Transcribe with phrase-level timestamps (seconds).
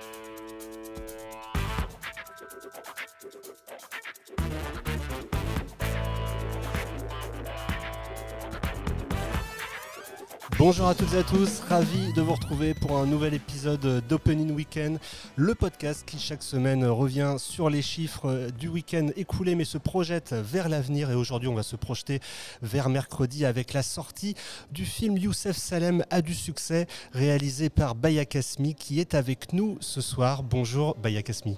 [0.00, 1.09] Thank you.
[10.60, 14.50] Bonjour à toutes et à tous, ravi de vous retrouver pour un nouvel épisode d'Opening
[14.50, 14.98] Weekend,
[15.34, 20.34] le podcast qui chaque semaine revient sur les chiffres du week-end écoulé mais se projette
[20.34, 22.20] vers l'avenir et aujourd'hui on va se projeter
[22.60, 24.34] vers mercredi avec la sortie
[24.70, 29.78] du film Youssef Salem a du succès réalisé par Baya Kasmi qui est avec nous
[29.80, 30.42] ce soir.
[30.42, 31.56] Bonjour Baya Kasmi.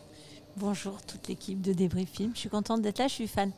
[0.58, 3.50] Bonjour toute l'équipe de Débris Film, je suis contente d'être là, je suis fan.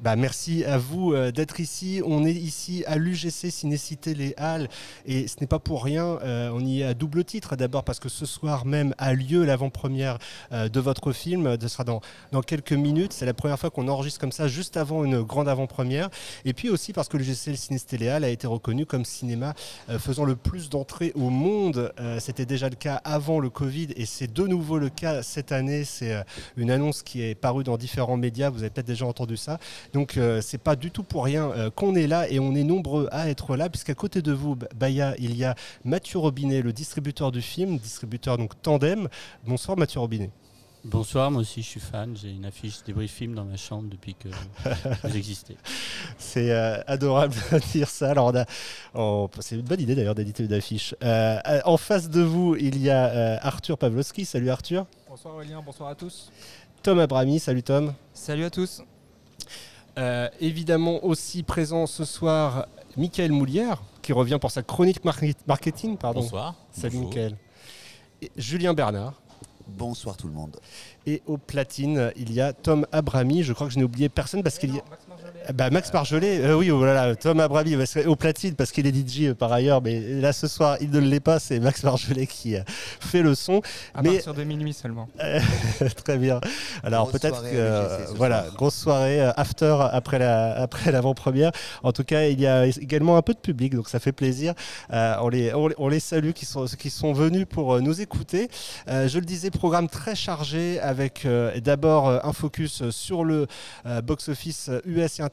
[0.00, 2.00] Bah, merci à vous euh, d'être ici.
[2.04, 4.68] On est ici à l'UGC Cinécité Les Halles
[5.04, 6.18] et ce n'est pas pour rien.
[6.22, 7.56] Euh, on y est à double titre.
[7.56, 10.18] D'abord parce que ce soir même a lieu l'avant-première
[10.52, 11.56] euh, de votre film.
[11.60, 12.00] Ce sera dans,
[12.32, 13.12] dans quelques minutes.
[13.12, 16.08] C'est la première fois qu'on enregistre comme ça juste avant une grande avant-première.
[16.44, 19.54] Et puis aussi parce que l'UGC Cinécité Les Halles a été reconnu comme cinéma
[19.98, 21.92] faisant le plus d'entrées au monde.
[22.18, 25.84] C'était déjà le cas avant le Covid et c'est de nouveau le cas cette année.
[25.84, 26.24] C'est
[26.56, 28.50] une annonce qui est parue dans différents médias.
[28.50, 29.49] Vous avez peut-être déjà entendu ça.
[29.92, 32.64] Donc euh, c'est pas du tout pour rien euh, qu'on est là et on est
[32.64, 36.72] nombreux à être là puisqu'à côté de vous, Baya, il y a Mathieu Robinet, le
[36.72, 39.08] distributeur du film, distributeur donc Tandem.
[39.46, 40.30] Bonsoir Mathieu Robinet.
[40.82, 42.16] Bonsoir, moi aussi je suis fan.
[42.16, 44.28] J'ai une affiche des film dans ma chambre depuis que
[45.02, 45.56] vous existez.
[46.18, 48.10] C'est euh, adorable de dire ça.
[48.10, 48.32] Alors,
[49.40, 50.94] c'est une bonne idée d'ailleurs d'éditer une affiche.
[51.02, 54.24] en face de vous, il y a Arthur Pavlovski.
[54.24, 54.86] Salut Arthur.
[55.08, 56.30] Bonsoir Aurélien, bonsoir à tous.
[56.82, 57.92] Tom Abrami, salut Tom.
[58.14, 58.82] Salut à tous.
[59.98, 65.04] Euh, évidemment aussi présent ce soir, Michael Moulière, qui revient pour sa chronique
[65.46, 65.96] marketing.
[65.96, 66.20] Pardon.
[66.20, 66.54] Bonsoir.
[66.70, 67.36] Salut Michael.
[68.36, 69.14] Julien Bernard.
[69.66, 70.56] Bonsoir tout le monde.
[71.06, 73.42] Et au platine, il y a Tom Abrami.
[73.42, 74.82] Je crois que je n'ai oublié personne parce qu'il y a...
[75.54, 79.34] Bah, Max Marjolais, euh, oui, voilà, Tom Abrami au platine parce qu'il est DJ euh,
[79.34, 82.60] par ailleurs, mais là ce soir il ne l'est pas, c'est Max Marjolais qui euh,
[82.66, 83.60] fait le son.
[83.94, 84.14] À mais...
[84.14, 85.08] partir de minuit seulement.
[86.04, 86.40] très bien.
[86.84, 91.52] Alors peut-être que voilà, grosse soirée after après la après l'avant-première.
[91.82, 94.54] En tout cas, il y a également un peu de public, donc ça fait plaisir.
[94.90, 98.48] on les on, les salue qui sont qui sont venus pour nous écouter.
[98.86, 103.46] je le disais, programme très chargé avec d'abord un focus sur le
[104.02, 105.29] box-office US et international.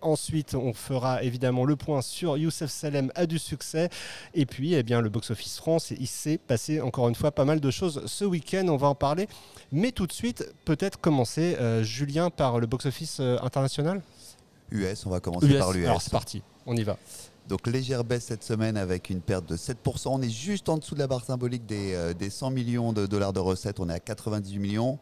[0.00, 3.88] Ensuite, on fera évidemment le point sur Youssef Salem a du succès.
[4.34, 7.60] Et puis, eh bien, le box-office France, il s'est passé encore une fois pas mal
[7.60, 8.66] de choses ce week-end.
[8.68, 9.28] On va en parler.
[9.72, 14.02] Mais tout de suite, peut-être commencer, euh, Julien, par le box-office euh, international
[14.70, 15.86] US, on va commencer par l'US.
[15.86, 16.96] Alors, c'est parti, on y va.
[17.48, 20.08] Donc légère baisse cette semaine avec une perte de 7%.
[20.08, 23.06] On est juste en dessous de la barre symbolique des, euh, des 100 millions de
[23.06, 23.80] dollars de recettes.
[23.80, 24.98] On est à 98 millions.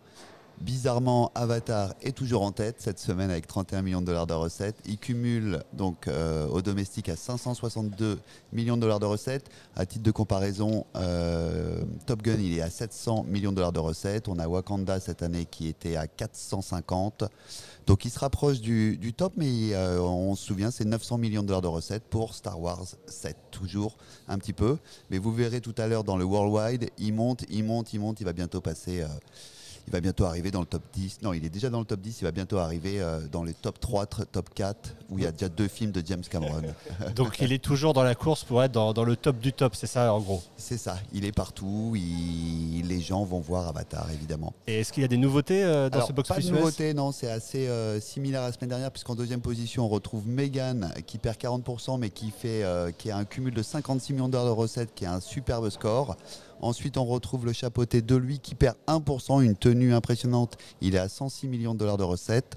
[0.60, 4.76] Bizarrement, Avatar est toujours en tête cette semaine avec 31 millions de dollars de recettes.
[4.86, 8.18] Il cumule donc euh, au domestique à 562
[8.54, 9.50] millions de dollars de recettes.
[9.76, 13.80] À titre de comparaison, euh, Top Gun il est à 700 millions de dollars de
[13.80, 14.28] recettes.
[14.28, 17.24] On a Wakanda cette année qui était à 450.
[17.86, 21.48] Donc il se rapproche du, top, mais euh, on se souvient, c'est 900 millions de
[21.48, 24.78] dollars de recettes pour Star Wars 7, toujours un petit peu.
[25.10, 28.20] Mais vous verrez tout à l'heure dans le Worldwide, il monte, il monte, il monte,
[28.20, 29.04] il va bientôt passer
[29.86, 31.22] il va bientôt arriver dans le top 10.
[31.22, 32.20] Non, il est déjà dans le top 10.
[32.20, 35.32] Il va bientôt arriver euh, dans les top 3, top 4, où il y a
[35.32, 36.62] déjà deux films de James Cameron.
[37.14, 39.86] Donc il est toujours dans la course pour être dans, le top du top, c'est
[39.86, 40.42] ça en gros?
[40.56, 40.96] C'est ça.
[41.12, 41.94] Il est partout.
[41.94, 44.52] les gens vont voir Avatar, évidemment.
[44.66, 47.12] Et est-ce qu'il y a des nouveautés euh, dans ce box-office Pas de nouveautés, non.
[47.12, 51.18] C'est assez euh, similaire à la semaine dernière, puisqu'en deuxième position, on retrouve Megan qui
[51.18, 52.64] perd 40%, mais qui, fait,
[52.98, 56.16] qui a un cumul de 56 millions d'heures de recettes, qui a un superbe score.
[56.60, 60.56] Ensuite, on retrouve le chapeauté de lui qui perd 1%, une tenue impressionnante.
[60.80, 62.56] Il est à 106 millions de dollars de recettes.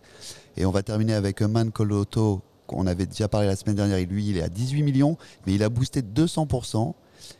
[0.57, 3.99] Et on va terminer avec Man Coloto, qu'on avait déjà parlé la semaine dernière.
[4.07, 6.93] Lui, il est à 18 millions, mais il a boosté 200%.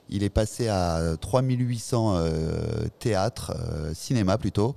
[0.10, 4.76] Il est passé à 3800 euh, théâtres, euh, cinéma plutôt.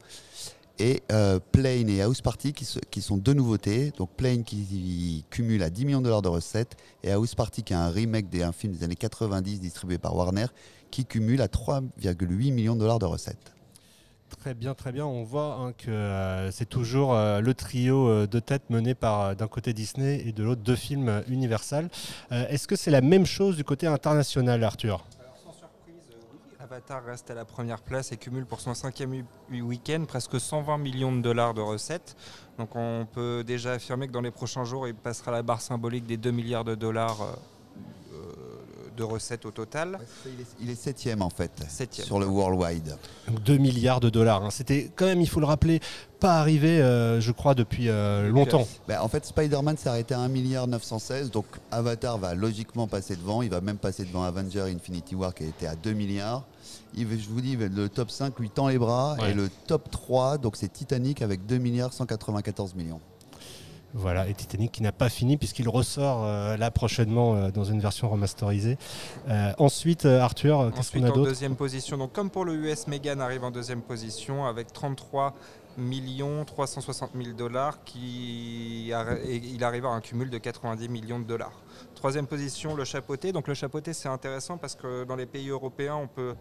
[0.78, 3.92] Et euh, Plane et House Party qui, sont deux nouveautés.
[3.98, 7.72] Donc Plane qui cumule à 10 millions de dollars de recettes et House Party qui
[7.72, 10.46] est un remake d'un film des années 90 distribué par Warner
[10.92, 13.52] qui cumule à 3,8 millions de dollars de recettes.
[14.38, 15.06] Très bien, très bien.
[15.06, 19.36] On voit hein, que euh, c'est toujours euh, le trio euh, de tête mené par
[19.36, 21.88] d'un côté Disney et de l'autre deux films Universal.
[22.30, 25.04] Est-ce que c'est la même chose du côté international, Arthur?
[25.44, 26.38] Sans surprise, oui.
[26.58, 31.14] Avatar reste à la première place et cumule pour son cinquième week-end presque 120 millions
[31.14, 32.16] de dollars de recettes.
[32.58, 36.06] Donc on peut déjà affirmer que dans les prochains jours, il passera la barre symbolique
[36.06, 37.36] des 2 milliards de dollars
[38.96, 39.98] de recettes au total.
[40.60, 42.06] Il est, septième en fait, Septième.
[42.06, 42.96] sur le worldwide.
[43.28, 44.44] Donc 2 milliards de dollars.
[44.44, 44.50] hein.
[44.50, 45.80] C'était quand même, il faut le rappeler,
[46.20, 48.66] pas arrivé, euh, je crois, depuis euh, longtemps.
[48.88, 53.16] Ben, en fait, Spider-Man s'est arrêté à 1 milliard 916, donc Avatar va logiquement passer
[53.16, 53.42] devant.
[53.42, 56.44] Il va même passer devant Avenger Infinity War qui été à 2 milliards.
[56.94, 59.30] Il, je vous dis, le top 5 lui tend les bras Ouais.
[59.30, 63.00] et le top 3, donc c'est Titanic avec 2 milliards 194 millions.
[63.94, 67.80] Voilà, et Titanic qui n'a pas fini puisqu'il ressort euh, là prochainement euh, dans une
[67.80, 68.78] version remasterisée.
[69.28, 72.86] Euh, ensuite, Arthur, qu'est-ce qu'on a en d'autre deuxième position, donc comme pour le US,
[72.86, 75.34] Megan arrive en deuxième position avec 33
[75.78, 81.62] millions 360 000 dollars qui il arrive à un cumul de 90 millions de dollars.
[81.94, 83.32] Troisième position, le chapeauté.
[83.32, 86.34] Donc le chapeauté, c'est intéressant parce que dans les pays européens, on peut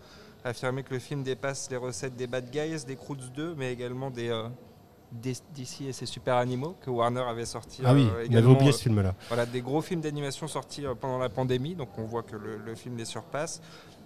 [0.44, 4.10] affirmer que le film dépasse les recettes des Bad Guys, des Croods 2, mais également
[4.10, 4.32] des
[5.14, 7.82] euh, d'ici et ses super animaux que Warner avait sorti.
[7.86, 9.16] Ah oui, euh, on avait oublié euh, ce film-là.
[9.28, 12.58] voilà, des gros films d'animation sortis euh, pendant la pandémie, donc on voit que le,
[12.58, 13.62] le film les surpasse.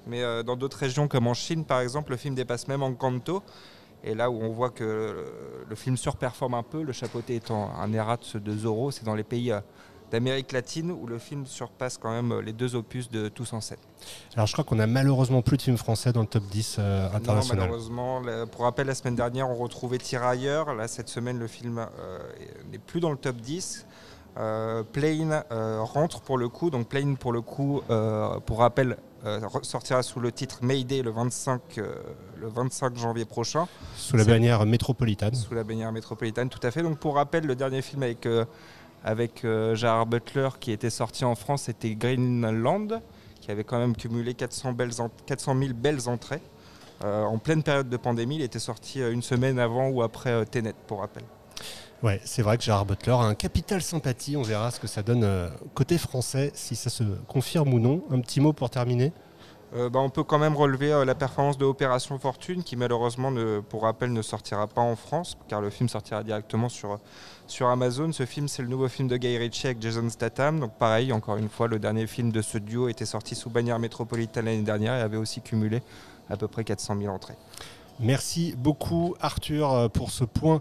[0.08, 3.42] Mais euh, dans d'autres régions, comme en Chine par exemple, le film dépasse même Encanto.
[4.04, 5.24] Et là où on voit que euh,
[5.68, 9.24] le film surperforme un peu, le chapeauté étant un errat de Zorro, c'est dans les
[9.24, 9.62] pays euh,
[10.16, 13.60] d'Amérique latine où le film surpasse quand même euh, les deux opus de Tous en
[13.60, 13.78] scène.
[14.36, 17.10] Alors je crois qu'on a malheureusement plus de films français dans le top 10 euh,
[17.10, 17.60] Non, international.
[17.60, 20.74] malheureusement, le- pour rappel, la semaine dernière, on retrouvait Tirailleurs.
[20.74, 22.20] Là, cette semaine, le film euh,
[22.72, 23.86] n'est plus dans le top 10.
[24.38, 26.70] Euh, Plane euh, rentre pour le coup.
[26.70, 27.82] Donc Plane, pour le coup,
[28.46, 28.96] pour rappel,
[29.64, 31.96] sortira sous le titre Mayday le 25, euh,
[32.40, 33.68] le 25 janvier prochain,
[33.98, 35.34] Sous la bannière métropolitaine.
[35.34, 36.84] sous la bannière métropolitaine, tout à fait.
[36.84, 38.46] Donc pour rappel, le dernier film avec, euh,
[39.06, 43.00] avec euh, Gérard Butler qui était sorti en France, c'était Greenland,
[43.40, 46.42] qui avait quand même cumulé 400, belles en- 400 000 belles entrées.
[47.04, 50.46] Euh, en pleine période de pandémie, il était sorti euh, une semaine avant ou après
[50.48, 51.24] Tenet, pour rappel.
[52.02, 54.36] Ouais, c'est vrai que Gérard Butler a un capital sympathie.
[54.38, 58.04] On verra ce que ça donne côté français, si ça se confirme ou non.
[58.12, 59.14] Un petit mot pour terminer?
[59.76, 63.32] Euh, bah, on peut quand même relever euh, la performance de Opération Fortune, qui malheureusement,
[63.68, 67.00] pour rappel, ne sortira pas en France, car le film sortira directement sur,
[67.48, 68.12] sur Amazon.
[68.14, 70.62] Ce film, c'est le nouveau film de Guy Ritchie avec Jason Statham.
[70.62, 73.80] Donc pareil, encore une fois, le dernier film de ce duo était sorti sous bannière
[73.80, 75.82] métropolitaine l'année dernière et avait aussi cumulé
[76.30, 77.36] à peu près 400 000 entrées.
[78.02, 80.60] Merci beaucoup Arthur euh, pour ce point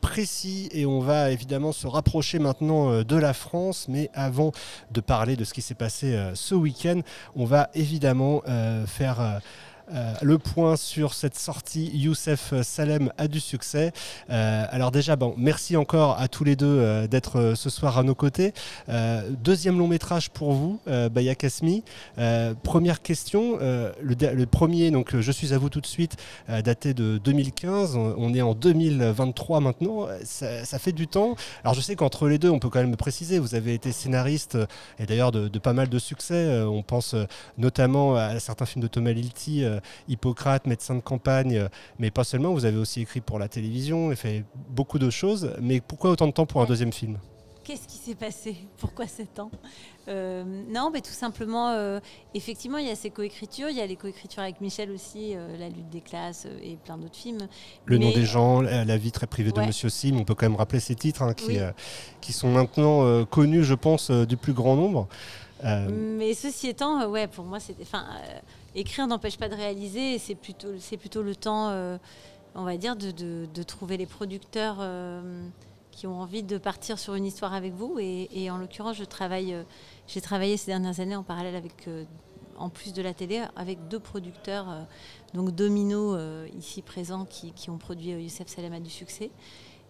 [0.00, 0.68] précis.
[0.70, 3.86] Et on va évidemment se rapprocher maintenant euh, de la France.
[3.88, 4.52] Mais avant
[4.92, 7.00] de parler de ce qui s'est passé euh, ce week-end
[7.34, 8.42] on va évidemment
[8.86, 9.40] faire
[9.94, 13.92] euh, le point sur cette sortie Youssef Salem a du succès.
[14.30, 18.02] Euh, alors déjà, bon, merci encore à tous les deux euh, d'être ce soir à
[18.02, 18.52] nos côtés.
[19.42, 21.82] Deuxième long métrage pour vous, Baya Kasmi.
[22.62, 26.16] Première question, le, premier, donc je suis à vous tout de suite,
[26.48, 27.96] daté de 2015.
[27.96, 30.06] On, est en 2023 maintenant.
[30.24, 31.36] Ça, fait du temps.
[31.64, 34.58] Alors je sais qu'entre les deux, on peut quand même préciser, vous avez été scénariste
[34.98, 36.62] et d'ailleurs de, de pas mal de succès.
[36.62, 37.14] On pense
[37.58, 41.68] notamment à certains films de Thomas Lilti, euh, Hippocrate, médecin de campagne, euh,
[41.98, 42.52] mais pas seulement.
[42.52, 45.52] Vous avez aussi écrit pour la télévision et fait beaucoup de choses.
[45.60, 47.18] Mais pourquoi autant de temps pour un deuxième film?
[47.64, 48.54] Qu'est-ce qui s'est passé?
[48.78, 49.50] Pourquoi 7 ans
[50.06, 51.98] Euh, Non, mais tout simplement, euh,
[52.32, 53.68] effectivement, il y a ces coécritures.
[53.70, 56.96] Il y a les coécritures avec Michel aussi, euh, La lutte des classes et plein
[56.96, 57.48] d'autres films.
[57.86, 59.60] Le nom des gens, la vie très privée de.
[59.62, 60.12] Monsieur Sim.
[60.16, 61.58] On peut quand même rappeler ces titres hein, qui, Oui.
[62.20, 65.08] qui sont maintenant connus, je pense, du plus grand nombre.
[65.64, 67.82] Mais ceci étant, ouais, pour moi, c'était.
[67.82, 68.04] Enfin,
[68.76, 70.14] écrire n'empêche pas de réaliser.
[70.14, 71.98] et C'est plutôt, c'est plutôt le temps, euh,
[72.54, 75.48] on va dire, de, trouver les producteurs euh,
[75.90, 77.98] qui ont envie de partir sur une histoire avec vous.
[77.98, 79.64] Et, en l'occurrence, euh,
[80.06, 81.88] j'ai travaillé ces dernières années en parallèle avec.
[82.58, 84.66] en plus de la télé, avec deux producteurs,
[85.34, 86.16] donc Domino,
[86.56, 89.30] ici présents, qui, ont produit Youssef Salem a du succès,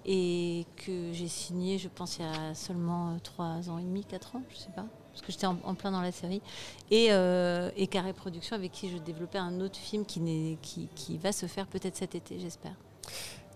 [0.07, 4.05] et que j'ai signé, je pense, il y a seulement euh, trois ans et demi,
[4.05, 6.43] quatre ans, je sais pas, parce que j'étais en, plein dans la série,
[6.91, 11.33] et, euh, et Carré Productions, avec qui je développais un autre film qui, qui, va
[11.33, 12.75] se faire peut-être cet été, j'espère.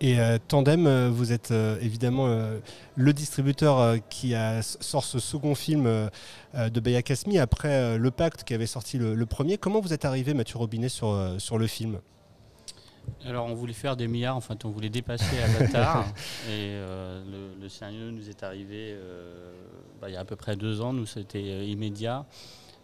[0.01, 1.53] Et euh, Tandem, euh, vous êtes
[1.83, 2.29] évidemment
[2.97, 5.85] le distributeur qui sort ce second film
[6.55, 9.59] de Baya Kasmi après Le Pacte qui avait sorti le, le premier.
[9.59, 12.01] Comment vous êtes arrivé, Mathieu Robinet, sur, sur le film?
[13.27, 16.07] Alors, on voulait faire des milliards, en fait, on voulait dépasser Avatar.
[16.49, 19.53] et euh, le, le scénario nous est arrivé euh,
[20.01, 20.93] bah, il y a à peu près deux ans.
[20.93, 22.25] Nous, c'était euh, immédiat.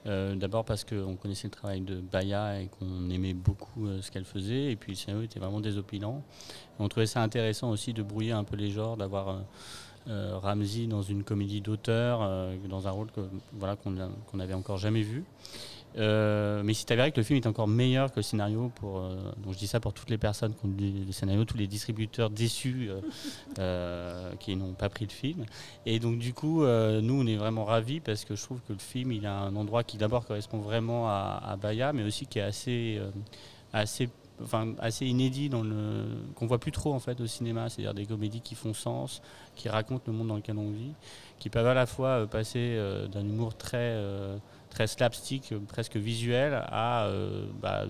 [0.07, 4.25] Euh, D'abord parce qu'on connaissait le travail de Baya et qu'on aimait beaucoup ce qu'elle
[4.27, 4.73] faisait.
[4.73, 6.23] Et puis, le scénario était vraiment désopilant.
[6.79, 9.41] On trouvait ça intéressant aussi de brouiller un peu les genres, d'avoir.
[10.09, 12.21] Ramsey dans une comédie d'auteur,
[12.69, 13.23] dans un rôle que
[13.55, 15.25] voilà qu'on a- qu'on n'avait encore jamais vu.
[15.99, 18.71] Euh, mais il s'est avéré que le film est encore meilleur que le scénario.
[18.77, 21.45] Pour, euh, donc je dis ça pour toutes les personnes qui ont lu le scénario,
[21.45, 22.91] tous les distributeurs déçus
[23.59, 25.47] euh, qui n'ont pas pris le film.
[25.87, 28.79] Et donc du coup, nous on est vraiment ravis parce que je trouve que le
[28.79, 32.39] film il a un endroit qui d'abord correspond vraiment à, à Baya, mais aussi qui
[32.39, 33.01] est assez,
[33.73, 34.09] assez
[34.43, 38.05] Enfin, assez inédit dans le qu'on voit plus trop en fait au cinéma, c'est-à-dire des
[38.05, 39.23] comédies qui font sens,
[39.55, 40.93] qui racontent le monde dans lequel on vit,
[41.39, 42.79] qui peuvent à la fois passer
[43.11, 43.99] d'un humour très
[44.77, 47.87] très slapstick, presque visuel, à euh, bah,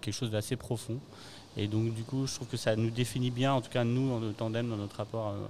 [0.00, 1.00] quelque chose d'assez profond.
[1.56, 4.12] Et donc du coup, je trouve que ça nous définit bien, en tout cas nous,
[4.12, 5.44] en tandem, dans notre rapport euh,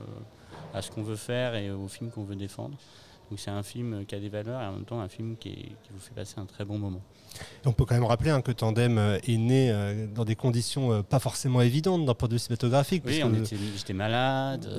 [0.72, 2.78] à ce qu'on veut faire et au film qu'on veut défendre.
[3.28, 5.76] Donc c'est un film qui a des valeurs et en même temps un film qui
[5.90, 7.02] vous fait passer un très bon moment.
[7.66, 10.92] On peut quand même rappeler hein, que Tandem euh, est né euh, dans des conditions
[10.92, 13.02] euh, pas forcément évidentes d'un point de vue cinématographique.
[13.06, 13.22] Oui,
[13.76, 14.66] j'étais malade,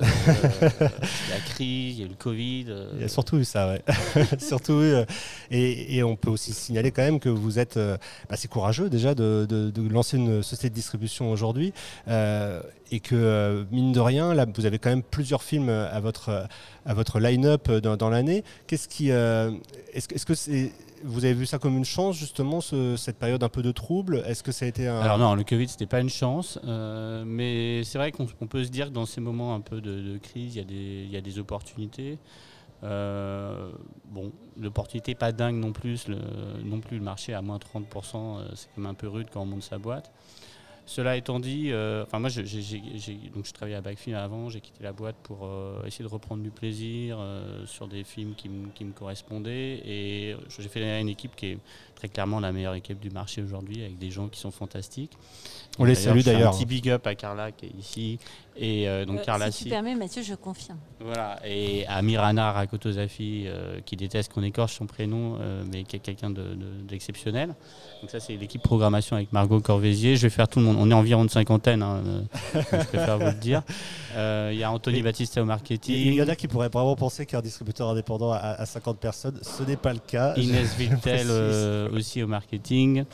[0.70, 2.66] la crise, il y a eu le Covid.
[2.94, 3.82] Il y a surtout eu ça, ouais.
[4.38, 4.82] surtout
[5.50, 7.76] et, on peut aussi signaler quand même que vous êtes
[8.28, 11.72] assez bah, courageux déjà de, lancer une société de distribution aujourd'hui
[12.08, 16.48] et que mine de rien, là, vous avez quand même plusieurs films à votre,
[16.84, 18.42] à votre line-up dans, l'année.
[18.66, 20.72] Qu'est-ce qui, est-ce que c'est
[21.04, 24.22] vous avez vu ça comme une chance, justement, cette période un peu de trouble?
[24.26, 25.00] Est-ce que ça a été un...
[25.00, 26.58] Alors non, le Covid, c'était pas une chance.
[26.64, 30.18] Euh, mais c'est vrai qu'on peut se dire que dans ces moments un peu de,
[30.18, 32.18] crise, il y, a des opportunités.
[32.84, 33.70] Euh,
[34.06, 36.06] bon, l'opportunité pas dingue non plus.
[36.64, 39.42] Non plus, le marché à moins 30%, euh, c'est quand même un peu rude quand
[39.42, 40.12] on monte sa boîte.
[40.84, 44.82] Cela étant dit, euh, enfin moi, je, donc je travaillais à Backfilm avant, j'ai quitté
[44.82, 48.84] la boîte pour euh, essayer de reprendre du plaisir euh, sur des films qui, qui,
[48.84, 49.80] me correspondaient.
[49.84, 51.58] Et j'ai fait une équipe qui est
[51.94, 55.12] très clairement la meilleure équipe du marché aujourd'hui, avec des gens qui sont fantastiques.
[55.78, 56.52] On les salue d'ailleurs.
[56.52, 58.18] Un petit big up à Carla qui est ici.
[58.56, 60.78] Et donc Carla, si tu permets, Mathieu, je confirme.
[61.00, 61.38] Voilà.
[61.44, 63.46] Et à Mirana Rakotozafi,
[63.84, 65.38] qui déteste qu'on écorche son prénom,
[65.72, 67.48] mais qui est quelqu'un d'exceptionnel.
[67.48, 67.54] De,
[68.02, 70.16] donc ça, c'est l'équipe programmation avec Margot Corvézier.
[70.16, 70.76] Je vais faire tout le monde.
[70.78, 72.02] On est environ de cinquantaine, hein,
[72.54, 73.62] je préfère vous le dire.
[74.14, 75.94] Euh, il y a Anthony Baptiste au marketing.
[75.94, 79.38] Il y en a qui pourraient vraiment penser qu'un distributeur indépendant à, 50 personnes.
[79.42, 80.34] Ce n'est pas le cas.
[80.36, 83.04] Inès Viltel euh, aussi au marketing.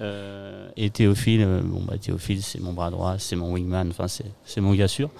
[0.00, 4.60] Euh, et Théophile, bon bah Théophile c'est mon bras droit, c'est mon wingman, enfin c'est
[4.60, 5.10] mon gars sûr.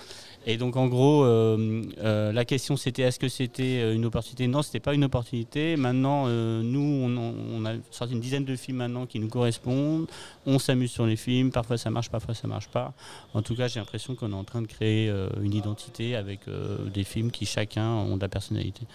[0.46, 4.46] Et donc en gros, euh, euh, la question c'était est-ce que c'était euh, une opportunité?
[4.46, 5.76] Non, c'était pas une opportunité.
[5.76, 10.06] Maintenant, nous, on, a sorti une dizaine de films maintenant qui nous correspondent.
[10.44, 11.50] On s'amuse sur les films.
[11.50, 12.92] Parfois ça marche, parfois ça marche pas.
[13.32, 16.40] En tout cas, j'ai l'impression qu'on est en train de créer une identité avec
[16.92, 18.86] des films qui chacun ont de la personnalité.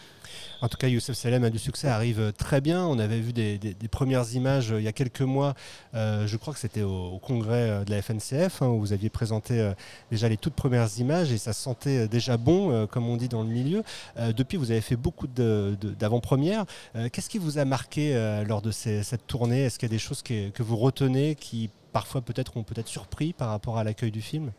[0.61, 2.85] En tout cas, Youssef Salem a du succès, arrive très bien.
[2.85, 3.59] On avait vu des,
[3.89, 5.55] premières images euh, il y a quelques mois.
[5.93, 9.09] Euh, je crois que c'était au, congrès euh, de la FNCF, hein, où vous aviez
[9.09, 9.71] présenté
[10.11, 13.49] déjà les toutes premières images et ça sentait déjà bon, comme on dit dans le
[13.49, 13.83] milieu.
[14.17, 16.65] depuis, vous avez fait beaucoup d'avant-premières.
[17.11, 18.13] Qu'est-ce qui vous a marqué
[18.47, 19.63] lors de cette tournée?
[19.63, 22.87] Est-ce qu'il y a des choses que, que vous retenez qui parfois peut-être ont peut-être
[22.87, 24.51] surpris par rapport à l'accueil du film?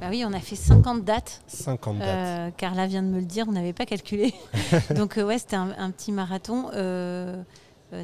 [0.00, 1.40] Bah oui, on a fait 50 dates.
[1.46, 2.08] 50 dates.
[2.08, 4.34] Euh, Carla vient de me le dire, on n'avait pas calculé.
[4.96, 7.42] Donc euh, ouais, c'était un, petit marathon euh,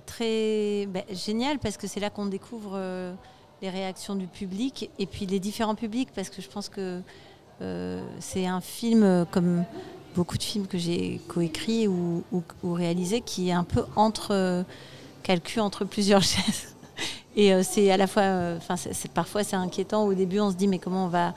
[0.06, 2.78] très bah, génial parce que c'est là qu'on découvre
[3.60, 7.00] les réactions du public et puis les différents publics parce que je pense que
[8.20, 9.64] c'est un film comme
[10.14, 14.64] beaucoup de films que j'ai coécrit ou, ou, réalisé qui est un peu entre
[15.22, 16.74] calcul entre plusieurs chaises.
[17.36, 18.22] Et c'est à la fois,
[18.56, 18.76] enfin,
[19.12, 20.04] parfois c'est inquiétant.
[20.04, 21.34] Au début, on se dit mais comment on va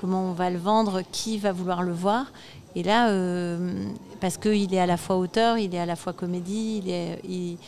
[0.00, 2.26] comment on va le vendre, qui va vouloir le voir.
[2.74, 3.84] Et là, euh,
[4.20, 7.58] parce qu'il est à la fois auteur, il est à la fois comédie, il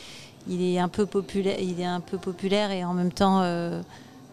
[0.61, 3.81] est, un, peu populaire, et en même temps euh,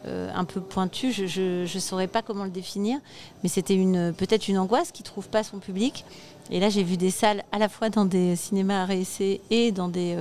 [0.06, 1.12] euh, un peu pointu.
[1.12, 2.98] Je ne saurais pas comment le définir,
[3.42, 3.76] mais c'était
[4.16, 6.04] peut-être une angoisse qui ne trouve pas son public.
[6.50, 8.88] Et là, j'ai vu des salles à la fois dans des cinémas à
[9.50, 10.16] et dans des,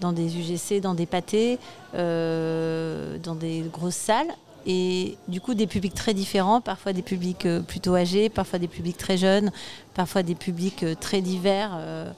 [0.00, 1.58] dans des UGC, dans des pâtés,
[1.94, 4.34] dans des grosses salles
[4.68, 8.68] et du coup des publics très différents, parfois des publics euh, plutôt âgés, parfois des
[8.68, 9.50] publics très jeunes,
[9.94, 12.12] parfois des publics euh, très divers, euh,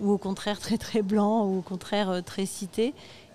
[0.00, 2.94] ou au contraire très très blancs, ou au contraire très cités.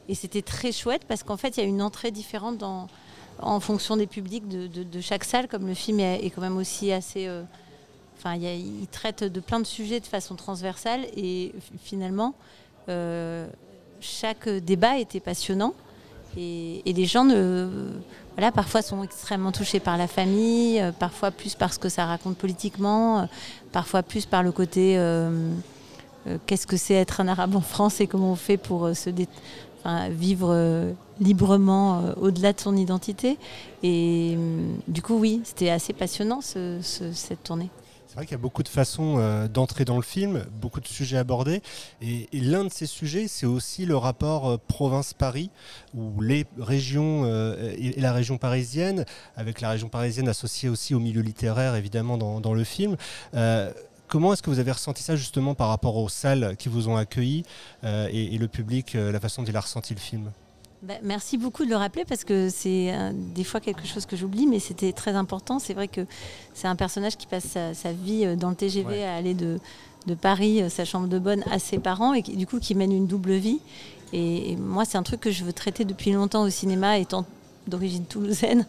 [0.10, 3.96] Et c'était très chouette parce qu'en fait il y a une entrée différente en fonction
[3.96, 7.30] des publics de, chaque salle, comme le film est, quand même aussi assez...
[8.18, 12.34] Enfin, il, traite de plein de sujets de façon transversale et finalement,
[14.00, 15.76] chaque débat était passionnant.
[16.38, 17.26] Et, les gens
[18.36, 22.06] voilà, parfois sont extrêmement touchés par la famille, euh, parfois plus par ce que ça
[22.06, 23.26] raconte politiquement, euh,
[23.72, 25.54] parfois plus par le côté euh,
[26.46, 29.10] qu'est-ce que c'est être un arabe en France et comment on fait pour se
[30.12, 33.40] vivre librement au-delà de son identité.
[33.82, 34.38] Et
[34.88, 37.72] du coup, oui, c'était assez passionnant cette tournée.
[38.12, 40.88] C'est vrai qu'il y a beaucoup de façons euh, d'entrer dans le film, beaucoup de
[40.90, 41.62] sujets abordés.
[42.02, 45.50] Et, l'un de ces sujets, c'est aussi le rapport euh, province-Paris,
[45.94, 49.06] où les régions euh, et, la région parisienne,
[49.38, 52.98] avec la région parisienne associée aussi au milieu littéraire, évidemment, dans, le film.
[54.10, 56.98] Comment est-ce que vous avez ressenti ça justement par rapport aux salles qui vous ont
[56.98, 57.46] accueillis
[57.84, 60.32] et, le public, la façon dont il a ressenti le film?
[60.82, 64.48] Bah, merci beaucoup de le rappeler parce que c'est des fois quelque chose que j'oublie,
[64.48, 65.60] mais c'était très important.
[65.60, 66.08] C'est vrai que
[66.56, 69.60] c'est un personnage qui passe sa, vie euh, dans le TGV à aller de,
[70.20, 73.06] Paris, euh, sa chambre de bonne, à ses parents et du coup qui mène une
[73.06, 73.60] double vie.
[74.12, 77.26] Et, moi, c'est un truc que je veux traiter depuis longtemps au cinéma, étant
[77.68, 78.66] d'origine toulousaine.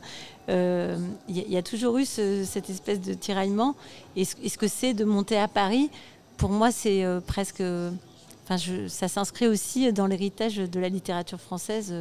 [0.50, 3.74] Euh, il y, a toujours eu cette espèce de tiraillement.
[4.16, 5.88] Et ce, ce que c'est de monter à Paris,
[6.36, 7.62] pour moi, c'est presque
[8.46, 11.94] ça s'inscrit aussi dans l'héritage de la littérature française.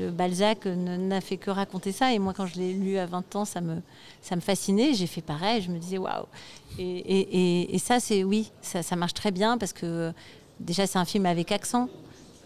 [0.00, 2.12] Balzac n'a fait que raconter ça.
[2.12, 3.76] Et moi, quand je l'ai lu à 20 ans, ça me,
[4.20, 4.94] ça me fascinait.
[4.94, 5.62] J'ai fait pareil.
[5.62, 6.26] Je me disais, waouh.
[6.78, 10.12] Et, ça, c'est oui, ça, marche très bien parce que
[10.60, 11.88] déjà, c'est un film avec accent.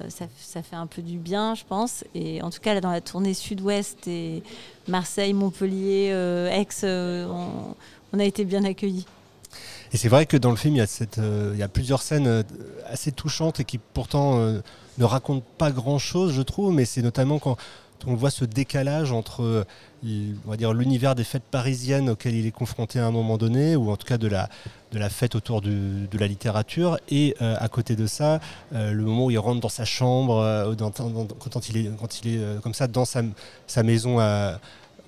[0.02, 2.04] Euh, ça, fait un peu du bien, je pense.
[2.14, 4.42] Et en tout cas, là, dans la tournée sud-ouest et
[4.88, 7.26] Marseille, Montpellier, euh, Aix, euh,
[8.12, 9.06] on a été bien accueillis.
[9.92, 10.86] Et c'est vrai que dans le film, il y a,
[11.18, 12.42] euh, plusieurs scènes euh,
[12.86, 14.60] assez touchantes et qui pourtant euh,
[14.98, 17.56] ne racontent pas grand-chose, je trouve, mais c'est notamment quand
[18.06, 19.66] on voit ce décalage entre
[20.02, 24.06] l'univers des fêtes parisiennes auxquelles il est confronté à un moment donné, ou en tout
[24.06, 24.48] cas de la,
[25.10, 28.40] fête autour de la littérature, et à côté de ça,
[28.72, 30.74] le moment où il rentre dans sa chambre,
[31.52, 33.20] quand, il est, quand il est comme ça dans sa,
[33.66, 34.58] sa maison à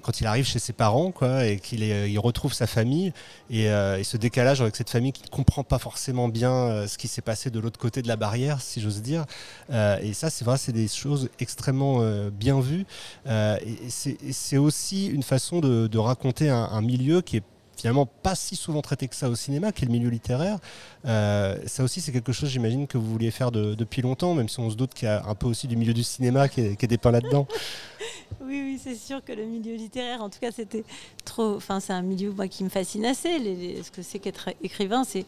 [0.02, 3.12] quand il arrive chez ses parents quoi, et qu'il il retrouve sa famille
[3.52, 6.99] euh, et, ce décalage avec cette famille qui ne comprend pas forcément bien euh, ce
[6.99, 9.25] qui s'est passé de l'autre côté de la barrière, si j'ose dire.
[9.71, 12.87] Euh, et ça, c'est vrai, c'est des choses extrêmement bien vues.
[13.26, 17.44] et c'est aussi une façon de, raconter un, milieu qui est
[17.76, 20.58] finalement pas si souvent traité que ça au cinéma, qui est le milieu littéraire.
[21.04, 24.60] Euh, ça aussi, c'est quelque chose, j'imagine, que vous vouliez faire depuis longtemps, même si
[24.60, 26.86] on se doute qu'il y a un peu aussi du milieu du cinéma qui est,
[26.86, 27.46] dépeint là-dedans.
[28.42, 30.84] oui, oui, c'est sûr que le milieu littéraire, en tout cas, c'était
[31.24, 31.56] trop.
[31.56, 33.82] Enfin, c'est un milieu moi, qui me fascine assez.
[33.82, 35.24] ce que c'est qu'être écrivain, c'est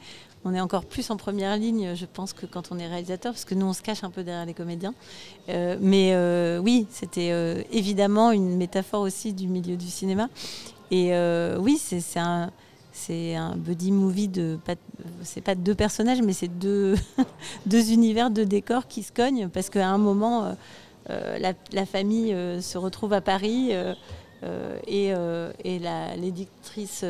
[0.47, 3.47] on est encore plus en première ligne, je pense, que quand on est réalisateur, parce
[3.47, 4.93] que nous, on se cache un peu derrière les comédiens.
[5.49, 10.29] Euh, mais euh, oui, c'était évidemment une métaphore aussi du milieu du cinéma.
[10.95, 12.53] Et euh, oui, c'est un,
[12.93, 14.61] c'est un buddy movie de
[15.25, 16.95] c'est pas deux personnages mais c'est deux,
[17.67, 19.49] deux univers de décors qui se cognent.
[19.49, 20.53] Parce qu'à un moment euh,
[21.11, 22.33] euh, la, famille
[22.63, 23.73] se retrouve à Paris
[24.87, 25.09] et,
[25.65, 25.81] et
[26.17, 27.05] l'éditrice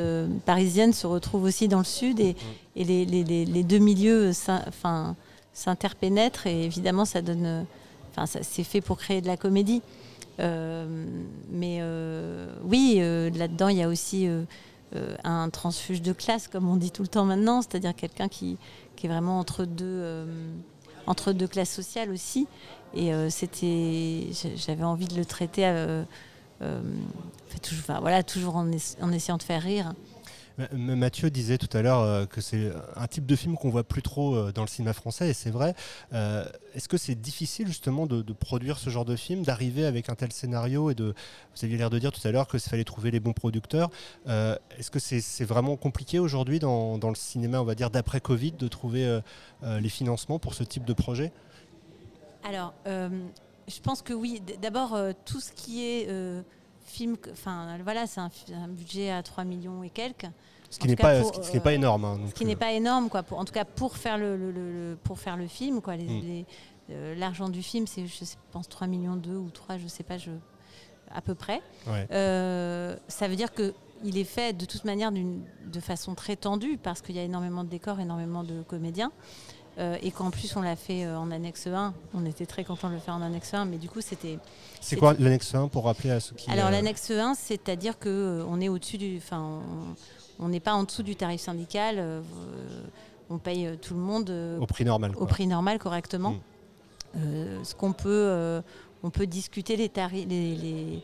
[0.46, 2.36] parisienne se retrouve aussi dans le sud et,
[2.76, 4.32] et les, les, les, deux milieux
[5.52, 6.46] s'interpénètrent.
[6.46, 7.66] Et évidemment ça donne
[8.16, 9.82] enfin c'est fait pour créer de la comédie
[10.38, 14.28] mais euh, oui, euh, là-dedans, il y a aussi
[15.24, 18.58] un transfuge de classe, comme on dit tout le temps maintenant, c'est-à-dire quelqu'un qui,
[18.96, 20.26] qui, est vraiment entre deux,
[21.06, 22.46] entre deux classes sociales aussi.
[22.94, 25.64] Et c'était, j'avais envie de le traiter,
[27.60, 29.94] toujours, voilà, toujours en, essayant de faire rire.
[30.72, 34.02] Mathieu disait tout à l'heure euh, que c'est un type de film qu'on voit plus
[34.02, 35.74] trop euh, dans le cinéma français, et c'est vrai.
[36.12, 40.14] Euh, est-ce que c'est difficile justement de, produire ce genre de film, d'arriver avec un
[40.14, 41.14] tel scénario et de
[41.54, 43.90] Vous aviez l'air de dire tout à l'heure qu'il fallait trouver les bons producteurs.
[44.26, 48.68] Est-ce que c'est vraiment compliqué aujourd'hui dans, le cinéma, on va dire d'après Covid, de
[48.68, 49.20] trouver
[49.62, 51.32] les financements pour ce type de projet?
[52.42, 54.42] Alors, je pense que oui.
[54.60, 56.08] D'abord, tout ce qui est
[56.84, 60.26] film, enfin voilà, c'est un, budget à 3 millions et quelques.
[60.70, 62.04] Ce qui n'est pas, ce qui, pas euh, énorme.
[62.04, 63.22] Hein, ce qui n'est pas énorme, quoi.
[63.22, 65.96] Pour, en tout cas, pour faire le, pour faire le film, quoi.
[65.96, 66.44] Mm.
[66.90, 70.18] Euh, l'argent du film, c'est, je pense, 3 millions 2 ou 3, je sais pas,
[70.18, 70.30] je,
[71.14, 71.62] à peu près.
[72.10, 76.76] Euh, ça veut dire que il est fait de toute manière de façon très tendue
[76.76, 79.12] parce qu'il y a énormément de décors, énormément de comédiens.
[79.78, 81.94] Euh, et qu'en plus on l'a fait euh, en annexe 1.
[82.14, 84.38] On était très content de le faire en annexe 1, mais du coup c'était.
[84.84, 86.50] C'est quoi l'annexe 1 pour rappeler à ceux qui.
[86.50, 89.60] Alors euh, l'annexe 1, c'est-à-dire que on est au-dessus du, enfin,
[90.38, 92.22] on n'est pas en dessous du tarif syndical.
[93.30, 95.12] on paye tout le monde au prix normal.
[95.16, 96.36] Au prix normal correctement.
[97.14, 97.18] Mm.
[97.64, 98.62] ce qu'on peut,
[99.02, 101.02] on peut discuter les tarifs, les les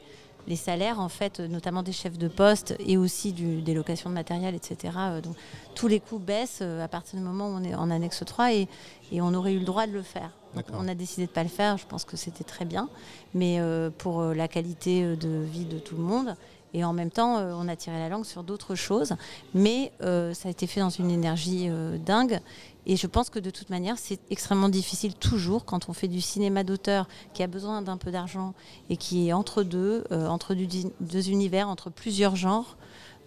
[0.56, 4.54] salaires, en fait, notamment des chefs de poste et aussi du, des locations de matériel,
[4.54, 4.94] etc.
[4.96, 5.36] Euh, donc,
[5.74, 8.52] tous les coûts baissent euh, à partir du moment où on est en annexe 3
[8.52, 8.68] et,
[9.12, 10.30] et on aurait eu le droit de le faire.
[10.72, 12.88] on a décidé de ne pas le faire, je pense que c'était très bien,
[13.34, 16.36] mais euh, pour la qualité de vie de tout le monde.
[16.72, 19.14] Et en même temps, on a tiré la langue sur d'autres choses,
[19.54, 21.68] mais ça a été fait dans une énergie
[22.04, 22.40] dingue.
[22.86, 26.20] Et je pense que de toute manière, c'est extrêmement difficile toujours quand on fait du
[26.20, 28.54] cinéma d'auteur qui a besoin d'un peu d'argent
[28.88, 30.54] et qui est entre deux, euh, entre
[31.00, 32.76] deux univers, entre plusieurs genres.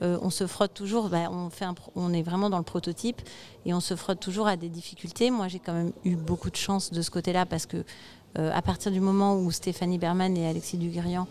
[0.02, 3.22] euh, on se frotte toujours, bah, on, fait on est vraiment dans le prototype
[3.66, 5.30] et on se frotte toujours à des difficultés.
[5.30, 7.86] Moi, j'ai quand même eu beaucoup de chance de ce côté-là parce que
[8.40, 11.28] euh, à partir du moment où Stéphanie Berman et Alexis Duguirian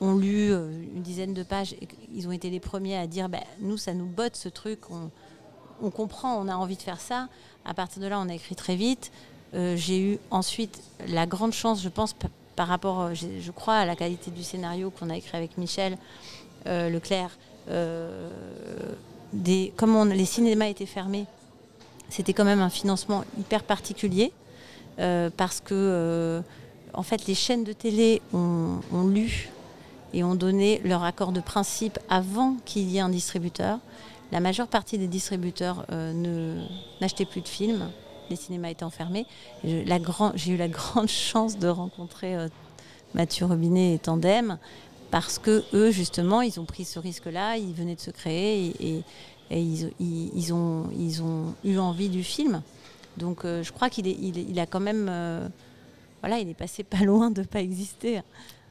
[0.00, 3.28] ont lu euh, une dizaine de pages, et ils ont été les premiers à dire
[3.28, 4.80] bah, nous, ça nous botte ce truc,
[5.80, 7.28] on, comprend, on a envie de faire ça.
[7.64, 9.12] À partir de là, on a écrit très vite.
[9.52, 12.14] j'ai eu ensuite la grande chance, je pense,
[12.56, 15.96] par rapport, je crois, à la qualité du scénario qu'on a écrit avec Michel
[16.66, 17.30] Leclerc,
[17.68, 18.28] euh,
[19.76, 21.26] comme les cinémas étaient fermés,
[22.08, 24.32] c'était quand même un financement hyper particulier
[24.98, 26.40] euh, parce que euh,
[26.94, 29.50] en fait les chaînes de télé ont, lu
[30.12, 33.78] et ont donné leur accord de principe avant qu'il y ait un distributeur.
[34.32, 35.86] La majeure partie des distributeurs
[37.00, 37.90] n'achetaient plus de films,
[38.28, 39.26] les cinémas étaient fermés.
[39.64, 39.98] J'ai eu la
[40.68, 42.36] grande chance de rencontrer
[43.14, 44.58] Mathieu Robinet et Tandem
[45.10, 49.02] parce que eux, justement, ils ont pris ce risque-là, ils venaient de se créer et,
[49.50, 52.62] ils, ont, ils ont eu envie du film.
[53.16, 55.08] Donc euh, je crois qu'il il, a quand même...
[55.08, 55.48] Euh,
[56.20, 58.20] voilà, il est passé pas loin de pas exister.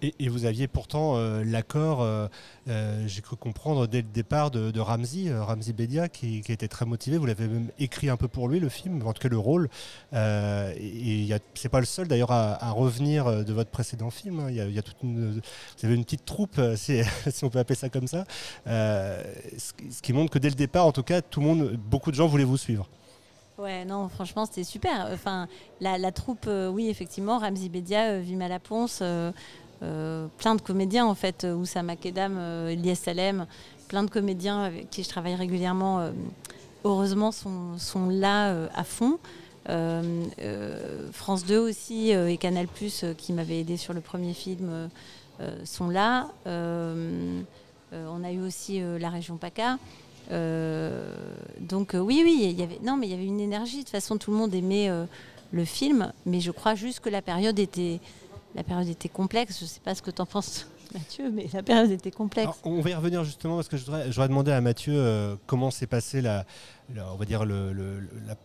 [0.01, 2.27] Et, vous aviez pourtant euh, l'accord, euh,
[2.67, 6.85] euh, j'ai cru comprendre dès le départ de, de Ramzi, Ramzi Bedia, qui, était très
[6.85, 7.17] motivé.
[7.17, 9.69] Vous l'avez même écrit un peu pour lui, le film, en tout cas le rôle.
[10.13, 14.39] et c'est pas le seul d'ailleurs à, revenir de votre précédent film.
[14.39, 14.47] Hein.
[14.49, 17.01] Il y a, toute une, vous avez une petite troupe, si,
[17.41, 18.25] on peut appeler ça comme ça.
[18.65, 22.15] ce qui montre que dès le départ, en tout cas, tout le monde, beaucoup de
[22.15, 22.87] gens voulaient vous suivre.
[23.57, 25.09] Ouais, non, franchement, c'était super.
[25.11, 25.47] Enfin,
[25.81, 28.99] la, troupe, oui, effectivement, Ramzi Bedia, Vima Laponce.
[29.01, 29.31] Euh,
[29.79, 33.45] plein de comédiens en fait, euh, Oussama Kedam, euh, Elias Salem,
[33.87, 36.09] plein de comédiens avec qui je travaille régulièrement,
[36.83, 39.17] heureusement sont, là à fond.
[41.13, 44.89] France 2 aussi et Canal Plus qui m'avaient aidé sur le premier film
[45.63, 46.27] sont là.
[46.45, 49.77] on a eu aussi la région PACA.
[51.61, 53.77] donc oui, oui, y avait non, mais il y avait une énergie.
[53.77, 54.89] De toute façon, tout le monde aimait
[55.51, 58.01] le film, mais je crois juste que la période était
[58.57, 59.59] la période était complexe.
[59.59, 60.67] Je ne sais pas ce que tu en penses.
[60.93, 62.51] Mathieu, mais la période était complexe.
[62.63, 66.21] on va y revenir justement parce que j'aurais demandé à Mathieu euh, comment s'est passée
[66.21, 66.45] la,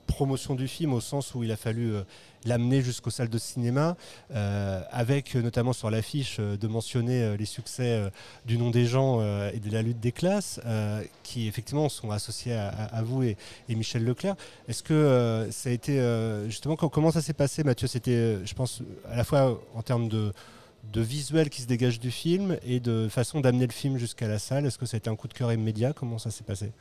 [0.07, 2.03] promotion du film au sens où il a fallu euh,
[2.45, 3.97] l'amener jusqu'aux salles de cinéma,
[4.35, 8.11] euh, avec notamment sur l'affiche de mentionner les succès
[8.45, 10.61] du nom des gens et de la lutte des classes,
[11.23, 13.37] qui effectivement sont associés à, vous et,
[13.69, 14.35] Michel Leclerc.
[14.67, 16.03] Est-ce que ça a été
[16.47, 17.87] justement comment ça s'est passé, Mathieu?
[17.87, 20.33] C'était, je pense, à la fois en termes de
[20.85, 24.39] de visuel qui se dégage du film et de façon d'amener le film jusqu'à la
[24.39, 24.67] salle.
[24.67, 25.93] Est-ce que ça a été un coup de cœur immédiat?
[25.93, 26.73] Comment ça s'est passé?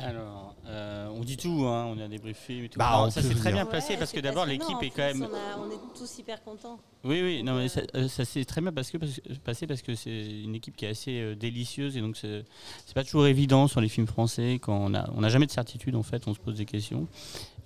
[0.00, 2.78] Alors, euh, on dit tout, hein, on a débriefé et tout.
[2.78, 5.26] Bah, ça s'est très bien passé parce que d'abord l'équipe est quand même.
[5.58, 6.78] On, est tous hyper contents.
[7.02, 8.98] Oui, oui, non, mais ça, euh, s'est très bien parce que,
[9.44, 12.44] passé parce que c'est une équipe qui est assez euh, délicieuse et donc c'est
[12.94, 15.96] pas toujours évident sur les films français quand on a, on n'a jamais de certitude
[15.96, 17.08] en fait, on se pose des questions.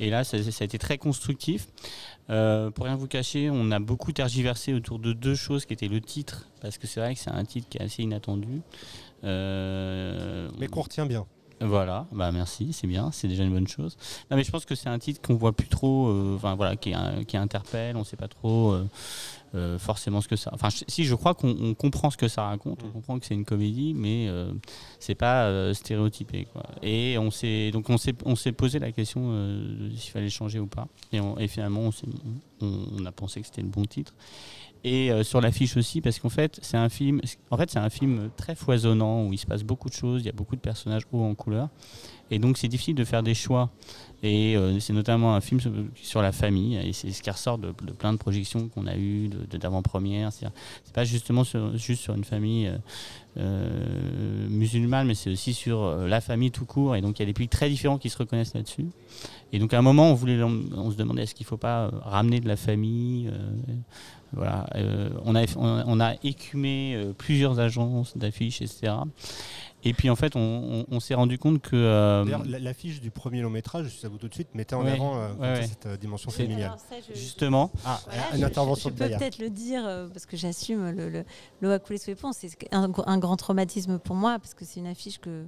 [0.01, 1.67] Et là, ça, a été très constructif.
[2.29, 6.01] pour rien vous cacher, on a beaucoup tergiversé autour de deux choses qui étaient le
[6.01, 8.63] titre parce que c'est vrai que c'est un titre qui est assez inattendu.
[9.23, 11.27] mais qu'on retient bien.
[11.65, 13.97] Voilà, bah merci, c'est bien, c'est déjà une bonne chose.
[14.31, 16.77] Non mais je pense que c'est un titre qu'on voit plus trop, euh, enfin voilà,
[16.77, 16.93] qui,
[17.29, 18.85] qui, interpelle, on ne sait pas trop euh,
[19.55, 20.51] euh, forcément ce que ça.
[20.53, 22.93] Enfin, si je crois qu'on comprend ce que ça raconte, on mm.
[22.93, 24.29] comprend que c'est une comédie, mais
[24.99, 26.47] c'est pas stéréotypé.
[26.53, 26.65] Quoi.
[26.83, 29.33] Et on s'est donc on s'est on s'est posé la question
[29.97, 30.89] s'il fallait changer ou pas.
[31.13, 34.15] Et, et finalement on, on, a pensé que c'était le bon titre
[34.85, 37.91] et euh, sur l'affiche aussi parce qu'en fait c'est un film en fait c'est un
[37.91, 40.61] film très foisonnant où il se passe beaucoup de choses il y a beaucoup de
[40.61, 41.69] personnages hauts en couleur.
[42.31, 43.71] Et donc c'est difficile de faire des choix.
[44.23, 45.61] Et euh, c'est notamment un film
[45.95, 49.29] sur, la famille et c'est ce qui ressort de, plein de projections qu'on a eues
[49.51, 50.33] d'avant-première.
[50.33, 50.49] C'est
[50.95, 51.43] pas justement
[51.75, 52.73] juste sur une famille
[53.37, 56.97] euh, musulmane mais c'est aussi sur la famille tout court.
[56.97, 58.87] Et donc il y a des publics très différents qui se reconnaissent là-dessus.
[59.53, 62.41] Et donc à un moment on voulait on se demandait est-ce qu'il faut pas ramener
[62.41, 63.31] de la famille
[64.33, 68.95] voilà, euh, on, a, on, a écumé euh, plusieurs agences d'affiches, etc.
[69.85, 71.75] Et puis en fait, on, s'est rendu compte que.
[71.75, 75.21] Euh, l'affiche du premier long métrage, je vous tout de suite, mettait en avant
[75.61, 76.77] cette dimension familiale.
[77.15, 77.71] Justement.
[77.85, 78.01] Ah,
[78.35, 81.25] une intervention je, je peux peut-être le dire parce que j'assume le,
[81.61, 82.33] l'eau a coulé sous les ponts.
[82.33, 85.47] C'est un, un, grand traumatisme pour moi parce que c'est une affiche que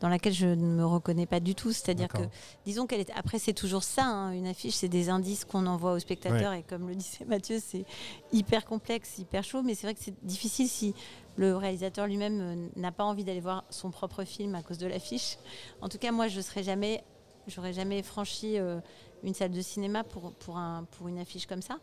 [0.00, 1.72] dans laquelle je ne me reconnais pas du tout.
[1.72, 2.22] C'est-à-dire que,
[2.64, 3.10] disons qu'elle est.
[3.14, 6.52] Après, c'est toujours ça, hein, une affiche, c'est des indices qu'on envoie aux spectateurs.
[6.52, 7.84] Et comme le disait Mathieu, c'est
[8.32, 9.62] hyper complexe, hyper chaud.
[9.62, 10.94] Mais c'est vrai que c'est difficile si
[11.36, 14.86] le réalisateur lui-même euh, n'a pas envie d'aller voir son propre film à cause de
[14.86, 15.38] l'affiche.
[15.80, 17.02] En tout cas, moi, je serais jamais.
[17.48, 18.80] J'aurais jamais franchi euh,
[19.22, 21.78] une salle de cinéma pour, pour, un, pour une affiche comme ça.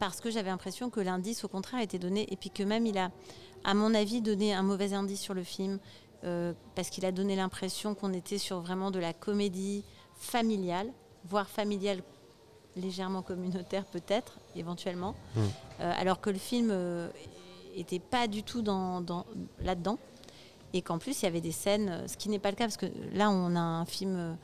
[0.00, 2.26] Parce que j'avais l'impression que l'indice, au contraire, était donné.
[2.32, 3.12] Et puis que même il a,
[3.62, 5.78] à mon avis, donné un mauvais indice sur le film
[6.26, 9.84] euh, parce qu'il a donné l'impression qu'on était sur vraiment de la comédie
[10.16, 10.90] familiale,
[11.24, 12.02] voire familiale
[12.76, 15.40] légèrement communautaire peut-être, éventuellement, Mm.
[15.80, 16.72] Euh, alors que le film
[17.76, 19.26] n'était pas du tout dans, dans-
[19.60, 19.98] là-dedans,
[20.72, 22.64] et qu'en plus il y avait des scènes, euh, ce qui n'est pas le cas,
[22.64, 24.34] parce que là on a un film euh,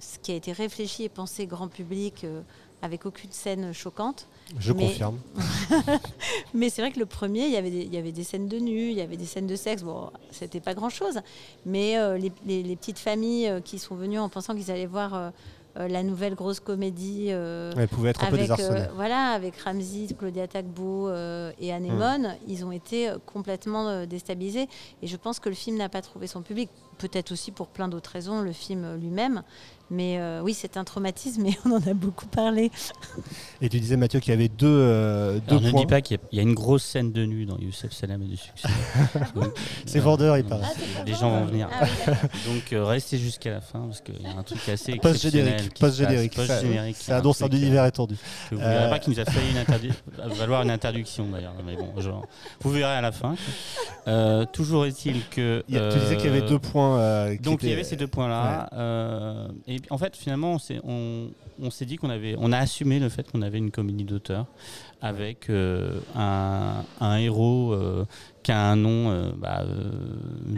[0.00, 2.42] ce qui a été réfléchi et pensé grand public, euh,
[2.86, 4.26] avec aucune scène choquante.
[4.58, 5.18] Je Mais- confirme.
[6.54, 8.48] Mais c'est vrai que le premier, il y, avait des, il y avait des scènes
[8.48, 9.82] de nu, il y avait des scènes de sexe.
[9.82, 11.18] Bon, c'était pas grand chose.
[11.66, 14.86] Mais euh, les, les- les petites familles euh, qui sont venues en pensant qu'ils allaient
[14.86, 15.30] voir euh,
[15.88, 17.26] la nouvelle grosse comédie.
[17.30, 21.10] euh, Elle pouvait être un peu avec, euh, voilà, avec Ramsey, Claudia Tagbo
[21.60, 24.68] et Anémone, ils ont été complètement déstabilisés.
[25.02, 26.70] Et je pense que le film n'a pas trouvé son public.
[26.98, 29.42] Peut-être aussi pour plein d'autres raisons, le film lui-même.
[29.90, 32.72] Mais euh, oui, c'est un traumatisme et on en a beaucoup parlé.
[33.60, 35.80] Et tu disais, Mathieu, qu'il y avait deux, euh, deux Alors, ne points.
[35.80, 37.92] dis pas qu'il y, a- il y a une grosse scène de nu dans Youssef
[37.92, 38.68] Salam et du succès.
[39.86, 40.66] C'est euh, vendeur, il euh, paraît.
[41.06, 41.68] Les gens vont venir.
[41.72, 42.12] Ah oui.
[42.46, 45.78] Donc euh, restez jusqu'à la fin parce qu'il y a un truc assez Post-générique.
[45.78, 46.34] Post-générique.
[46.34, 46.96] Post-générique.
[47.08, 48.16] Annonce un truc, univers euh, étendu.
[48.50, 49.92] vous verrez pas qui nous a failli une interdi-
[50.38, 51.54] valoir une interdiction d'ailleurs.
[51.64, 52.26] Mais bon, genre,
[52.60, 53.36] vous verrez à la fin.
[54.08, 55.62] Euh, toujours est-il que.
[55.68, 56.98] Tu disais qu'il y avait deux points.
[56.98, 58.68] euh, donc il y avait ces deux points-là.
[58.72, 63.30] euh, et en fait, finalement, on s'est, dit qu'on avait, on a assumé le fait
[63.30, 64.46] qu'on avait une comédie d'auteur
[65.02, 68.06] avec euh, un, un héros euh,
[68.46, 69.90] qui a un nom euh, bah, euh,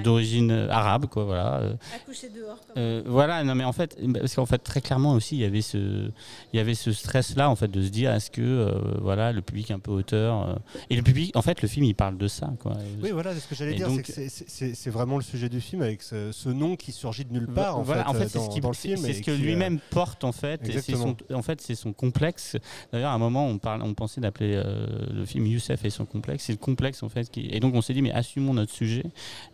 [0.05, 1.25] d'origine arabe, quoi.
[1.25, 1.61] Voilà.
[1.61, 2.59] euh, Accoucher dehors.
[2.67, 5.45] comme- euh, voilà, non mais en fait, parce qu'en fait très clairement aussi il y
[5.45, 6.11] avait ce,
[6.53, 9.33] il y avait ce stress là en fait de se dire est-ce que euh, voilà
[9.33, 10.55] le public est un peu auteur euh,
[10.91, 12.73] et le public en fait le film il parle de ça quoi.
[13.03, 13.89] Oui, voilà, c'est ce que j'allais dire.
[13.89, 17.25] donc- c'est que c'est- vraiment le sujet du film avec ce, ce nom qui surgit
[17.25, 18.75] de nulle part en voilà, fait, en fait euh, c'est dans, ce, qui- dans le
[18.75, 18.99] c'est- film.
[19.01, 20.61] c'est et ce que euh, lui-même porte en fait.
[20.63, 21.17] et c'est Exactement.
[21.31, 22.57] son, en fait c'est son complexe.
[22.93, 26.05] D'ailleurs à un moment on parle, on pensait d'appeler euh, le film Youssef et son
[26.05, 26.45] complexe.
[26.45, 27.49] C'est le complexe en fait qui.
[27.51, 29.05] Et donc on s'est dit mais assumons notre sujet.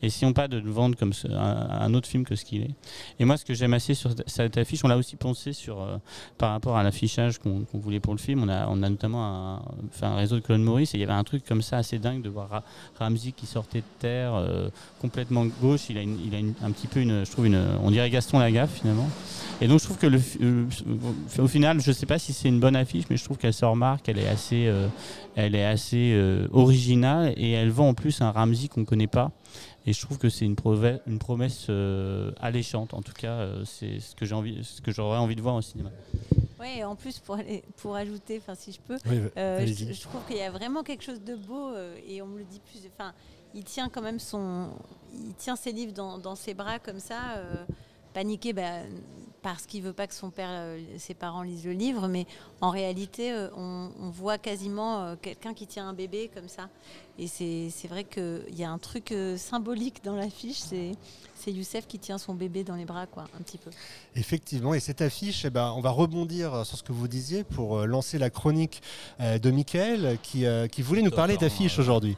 [0.02, 2.70] Et si on pas de le vendre comme un, autre film que ce qu'il est.
[3.20, 5.96] Et moi ce que j'aime assez sur cette- affiche, on l'a aussi pensé sur euh,
[6.38, 8.42] par rapport à l'affichage qu'on voulait pour le film.
[8.42, 9.62] On a, on a notamment un,
[10.02, 12.22] un réseau de Claude Maurice et il y avait un truc comme ça assez dingue
[12.22, 12.64] de voir Ra-
[12.98, 14.68] Ramsey qui sortait de terre euh,
[15.00, 15.90] complètement gauche.
[15.90, 18.80] Il a, il a un petit peu une, je trouve une, on dirait Gaston Lagaffe
[18.80, 19.08] finalement.
[19.60, 20.06] Et donc je trouve que
[20.42, 20.64] euh,
[21.38, 23.64] au final, je sais pas si c'est une bonne affiche, mais je trouve qu'elle se
[23.64, 24.72] remarque, elle est assez,
[25.36, 26.16] elle est assez
[26.52, 29.32] originale et elle vend en plus un Ramsey qu'on connaît pas.
[29.86, 30.56] Et je trouve que c'est une,
[31.06, 32.94] une promesse euh, alléchante.
[32.94, 35.56] En tout cas, euh, c'est ce que j'ai envie, ce que j'aurais envie de voir
[35.56, 35.90] au cinéma.
[36.58, 39.92] Ouais, et en plus, pour, aller, pour ajouter, enfin, si je peux, Oui, euh, je,
[39.92, 42.44] je trouve qu'il y a vraiment quelque chose de beau euh, et on me le
[42.44, 42.80] dit plus.
[42.94, 43.12] Enfin,
[43.54, 44.70] il tient quand même son,
[45.12, 47.54] il tient ses livres dans, dans ses bras comme ça, euh,
[48.14, 48.80] paniqué bah,
[49.44, 52.26] parce qu'il veut pas que son père, euh, ses parents lisent le livre, mais
[52.62, 56.70] en réalité, euh, on, on voit quasiment euh, quelqu'un qui tient un bébé comme ça.
[57.18, 60.92] Et c'est c'est vrai qu'il y a un truc symbolique dans l'affiche, c'est
[61.36, 63.70] c'est Youssef qui tient son bébé dans les bras, quoi, un petit peu.
[64.16, 67.86] Effectivement, et cette affiche, eh ben, on va rebondir sur ce que vous disiez pour
[67.86, 68.82] lancer la chronique
[69.20, 72.16] de Michael qui, qui voulait nous parler d'affiches euh, aujourd'hui.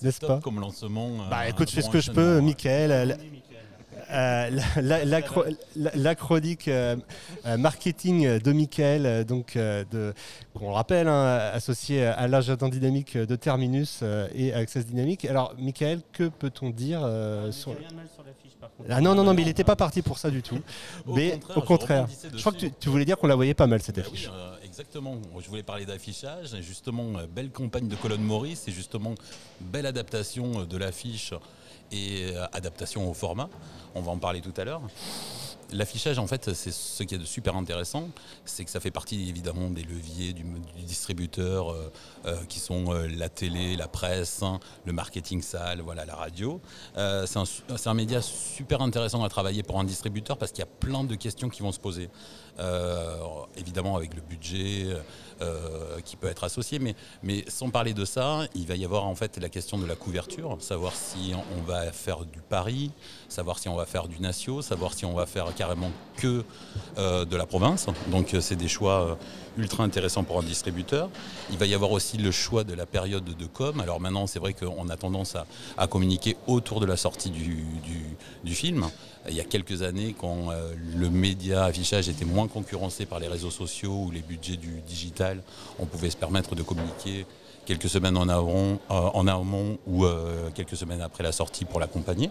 [0.00, 0.40] N'est-ce pas?
[0.40, 1.28] comme lancement.
[1.28, 2.40] Bah écoute, je fais ce que je peux.
[2.40, 3.18] Michael.
[4.10, 5.20] Euh, la- euh, la, la- la
[5.76, 6.96] la- la chronique euh,
[7.58, 10.12] marketing de Michael, euh, donc de,
[10.54, 14.02] qu'on le rappelle, hein, associé à l'agenda dynamique de Terminus
[14.34, 15.24] et Access Dynamique.
[15.24, 17.74] Alors, Michael, que peut-on dire euh, sur...
[18.88, 20.58] Ah non, non, non, mais il n'était pas parti pour ça du tout.
[21.06, 23.34] Au mais contraire, au je contraire, je crois que tu, tu voulais dire qu'on la
[23.36, 24.30] voyait pas mal cette Bah oui, affiche.
[24.64, 25.16] exactement.
[25.40, 26.54] Je voulais parler d'affichage.
[26.54, 29.14] Et justement, belle campagne de Colonne Maurice et justement,
[29.60, 31.34] belle adaptation de l'affiche
[31.92, 33.48] et euh, adaptation au format.
[33.94, 34.82] On va en parler tout à l'heure.
[35.70, 38.08] L'affichage, en fait, c'est ce qui est de super intéressant,
[38.46, 40.44] c'est que ça fait partie évidemment des leviers du,
[40.78, 41.92] distributeur euh,
[42.24, 46.60] euh, qui sont la télé, la presse, hein, le marketing salle, voilà, la radio.
[46.94, 51.04] C'est un média super intéressant à travailler pour un distributeur parce qu'il y a plein
[51.04, 52.08] de questions qui vont se poser.
[52.60, 53.16] Euh,
[53.56, 54.86] évidemment avec le budget
[55.40, 59.14] euh, qui peut être associé, mais, sans parler de ça, il va y avoir en
[59.14, 62.90] fait la question de la couverture, savoir si on va faire du pari,
[63.28, 66.44] savoir si on va faire du natio, savoir si on va faire carrément que
[66.98, 67.86] euh, de la province.
[68.08, 69.18] Donc c'est des choix
[69.58, 71.10] ultra intéressants pour un distributeur.
[71.50, 73.80] Il va y avoir aussi le choix de la période de com.
[73.80, 75.36] Alors maintenant, c'est vrai qu'on a tendance
[75.76, 78.88] à, communiquer autour de la sortie du film.
[79.28, 83.28] Il y a quelques années, quand euh, le média affichage était moins concurrencé par les
[83.28, 85.42] réseaux sociaux ou les budgets du digital,
[85.78, 87.26] on pouvait se permettre de communiquer
[87.68, 91.80] quelques semaines en amont, euh, en amont ou euh, quelques semaines après la sortie pour
[91.80, 92.30] l'accompagner.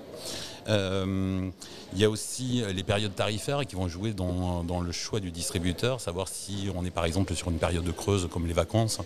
[0.68, 1.48] Euh,
[1.94, 5.30] il y a aussi les périodes tarifaires qui vont jouer dans, dans le choix du
[5.30, 8.54] distributeur, savoir si on est par exemple exemple sur une période de creuse comme les
[8.54, 9.00] vacances,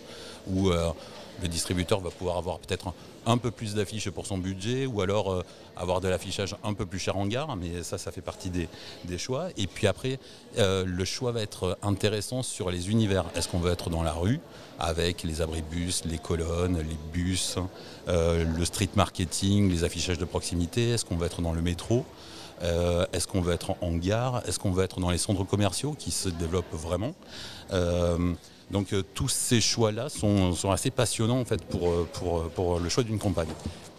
[0.49, 0.71] où
[1.41, 2.93] le distributeur va pouvoir avoir peut-être
[3.25, 5.43] un, peu plus d'affiches pour son budget ou alors euh,
[5.75, 8.67] avoir de l'affichage un peu plus cher en gare, mais ça, ça fait partie des,
[9.17, 9.49] choix.
[9.57, 10.19] Et puis après,
[10.57, 13.25] euh, le choix va être intéressant sur les univers.
[13.35, 14.39] Est-ce qu'on veut être dans la rue
[14.79, 17.57] avec les abribus, les colonnes, les bus,
[18.07, 20.91] euh, le street marketing, les affichages de proximité?
[20.91, 22.05] Est-ce qu'on va être dans le métro?
[22.61, 24.43] Est-ce qu'on veut être en gare?
[24.47, 27.13] Est-ce qu'on veut être dans les centres commerciaux qui se développent vraiment?
[28.71, 32.89] Donc euh, tous ces choix-là sont, assez passionnants en fait pour, euh, euh, pour, le
[32.89, 33.49] choix d'une campagne.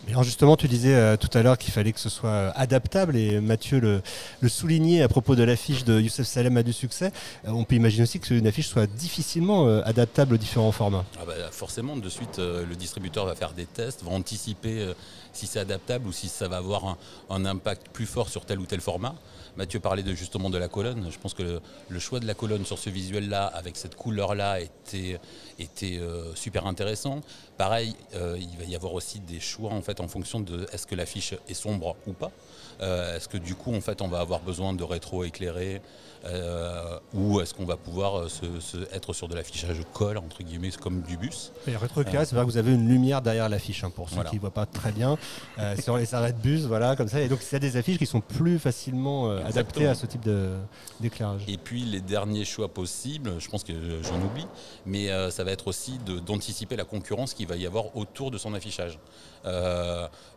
[0.08, 3.80] alors justement, tu disais tout à l'heure qu'il fallait que ce soit adaptable et Mathieu
[3.80, 7.12] le, soulignait à propos de l'affiche de Youssef Salem a du succès.
[7.44, 11.04] on peut imaginer aussi que une affiche soit difficilement adaptable aux différents formats.
[11.20, 14.92] Ah bah, forcément, de suite, le distributeur va faire des tests, va anticiper
[15.32, 16.96] si c'est adaptable ou si ça va avoir
[17.30, 19.14] un impact plus fort sur tel ou tel format.
[19.56, 21.08] Mathieu parlait de, justement de la colonne.
[21.10, 25.20] Je pense que le, choix de la colonne sur ce visuel-là, avec cette couleur-là, était,
[25.58, 27.20] était euh, super intéressant.
[27.58, 30.86] Pareil, euh, il va y avoir aussi des choix en fait en fonction de est-ce
[30.86, 32.30] que l'affiche est sombre ou pas.
[32.80, 35.82] Euh, est-ce que du coup en fait on va avoir besoin de rétro éclairé
[36.24, 40.70] euh, ou est-ce qu'on va pouvoir euh, se, être sur de l'affichage colle, entre guillemets,
[40.70, 41.52] comme du bus?
[41.66, 44.36] Et rétroéclairé, c'est vrai que vous avez une lumière derrière l'affiche, hein, pour ceux qui
[44.36, 45.18] ne voient pas très bien,
[45.82, 47.20] sur les arrêts de bus, voilà, comme ça.
[47.20, 50.28] Et donc, il y a des affiches qui sont plus facilement adaptées à ce type
[51.00, 51.42] d'éclairage.
[51.48, 53.72] Et puis, les derniers choix possibles, je pense que
[54.04, 54.46] j'en oublie,
[54.86, 58.54] mais ça va être aussi d'anticiper la concurrence qu'il va y avoir autour de son
[58.54, 58.96] affichage.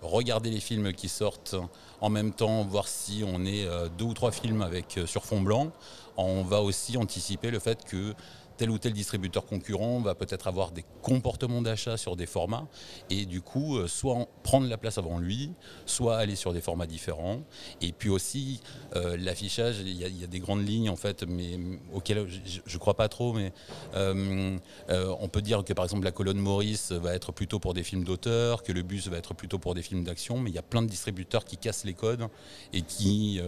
[0.02, 1.56] Regarder les films qui sortent
[2.02, 5.72] en même temps, voir si on est deux ou trois films avec sur fond blanc.
[6.18, 8.13] On va aussi anticiper le fait que
[8.58, 12.68] tel ou tel distributeur concurrent va peut-être avoir des comportements d'achat sur des formats
[13.10, 15.52] et du coup euh, soit prendre la place avant lui,
[15.86, 17.41] soit aller sur des formats différents.
[17.82, 18.62] Et puis aussi
[18.96, 21.60] euh, l'affichage, il y, a des grandes lignes en fait, mais
[21.94, 23.52] auxquelles je ne crois pas trop, mais
[23.96, 24.58] euh,
[25.20, 28.04] on peut dire que par exemple la colonne Maurice va être plutôt pour des films
[28.04, 30.63] d'auteur, que le bus va être plutôt pour des films d'action, mais il y a
[30.63, 32.28] plein de distributeurs qui cassent les codes
[32.74, 33.41] et qui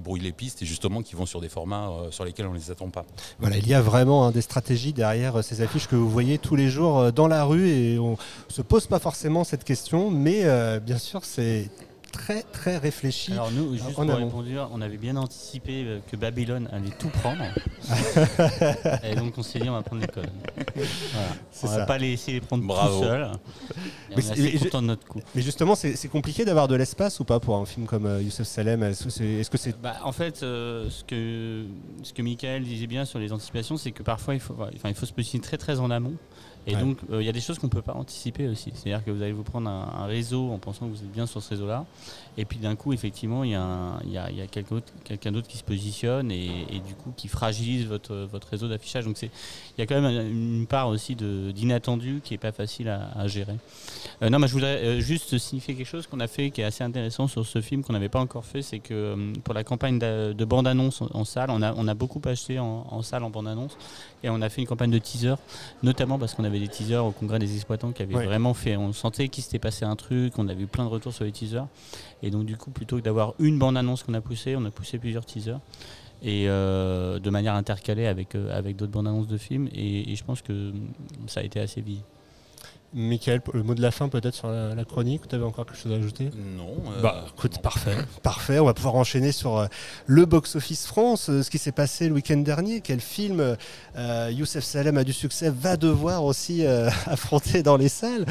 [0.00, 2.70] brouillent les pistes et justement qui vont sur des formats sur lesquels on ne les
[2.70, 3.04] attend pas.
[3.38, 6.38] Voilà, il y a vraiment hein, des stratégies derrière euh, ces affiches que vous voyez
[6.38, 8.16] tous les jours euh, dans la rue et on ne
[8.52, 11.68] se pose pas forcément cette question, mais euh, bien sûr c'est
[12.12, 13.32] très très réfléchi.
[13.32, 17.44] Alors nous, juste pour répondre, on avait bien anticipé que Babylone allait tout prendre.
[19.04, 20.30] et donc on s'est dit on va prendre les colonnes.
[21.62, 23.00] On va pas les laisser prendre Bravo.
[23.00, 23.30] tout seul.
[24.16, 25.20] Mais on est content de notre coup.
[25.34, 28.46] Mais justement, c'est compliqué d'avoir de l'espace ou pas pour un film comme euh, Youssef
[28.46, 28.82] Salem?
[28.82, 31.64] Est-ce que c'est bah, En fait, euh, ce que
[32.02, 35.06] ce que Michael disait bien sur les anticipations, c'est que parfois il faut, il faut
[35.06, 36.14] se positionner très très en amont.
[36.66, 38.72] Et donc, euh, il y a des choses qu'on ne peut pas anticiper aussi.
[38.74, 41.42] C'est-à-dire que vous allez vous prendre un, réseau en pensant que vous êtes bien sur
[41.42, 41.86] ce réseau-là.
[42.38, 45.56] Et puis d'un coup, effectivement, il y a, y a, y a quelqu'un d'autre qui
[45.56, 49.04] se positionne et, du coup qui fragilise votre, votre réseau d'affichage.
[49.04, 49.30] Donc il
[49.78, 53.56] y a quand même une part aussi d'inattendu qui n'est pas facile à, gérer.
[54.22, 56.64] Euh, non, mais je voudrais euh, juste signifier quelque chose qu'on a fait qui est
[56.64, 58.62] assez intéressant sur ce film qu'on n'avait pas encore fait.
[58.62, 62.58] C'est que pour la campagne de, bande-annonce en, salle, on a, on a beaucoup acheté
[62.58, 63.76] en, en salle en bande-annonce
[64.22, 65.34] et on a fait une campagne de teaser,
[65.82, 68.76] notamment parce qu'on avait des teasers au congrès des exploitants qui avaient vraiment fait.
[68.76, 71.32] On sentait qu'il s'était passé un truc, on avait eu plein de retours sur les
[71.32, 71.66] teasers.
[72.22, 74.98] Et donc, du coup, plutôt que d'avoir une bande-annonce qu'on a poussée, on a poussé
[74.98, 75.60] plusieurs teasers.
[76.22, 79.68] Et euh, de manière intercalée avec, euh, avec d'autres bandes annonces de films.
[79.74, 80.72] Et, et, je pense que
[81.26, 82.02] ça a été assez vite.
[82.96, 85.92] Michael, le mot de la fin peut-être sur la, chronique, tu avais encore quelque chose
[85.92, 86.30] à ajouter?
[86.56, 86.72] Non.
[86.96, 87.94] Euh, bah écoute, parfait.
[88.22, 89.66] parfait, on va pouvoir enchaîner sur euh,
[90.06, 93.56] le box-office France, euh, ce qui s'est passé le week-end dernier, quel film
[94.30, 96.64] Youssef Salem a du succès va devoir aussi
[97.06, 98.24] affronter dans les salles,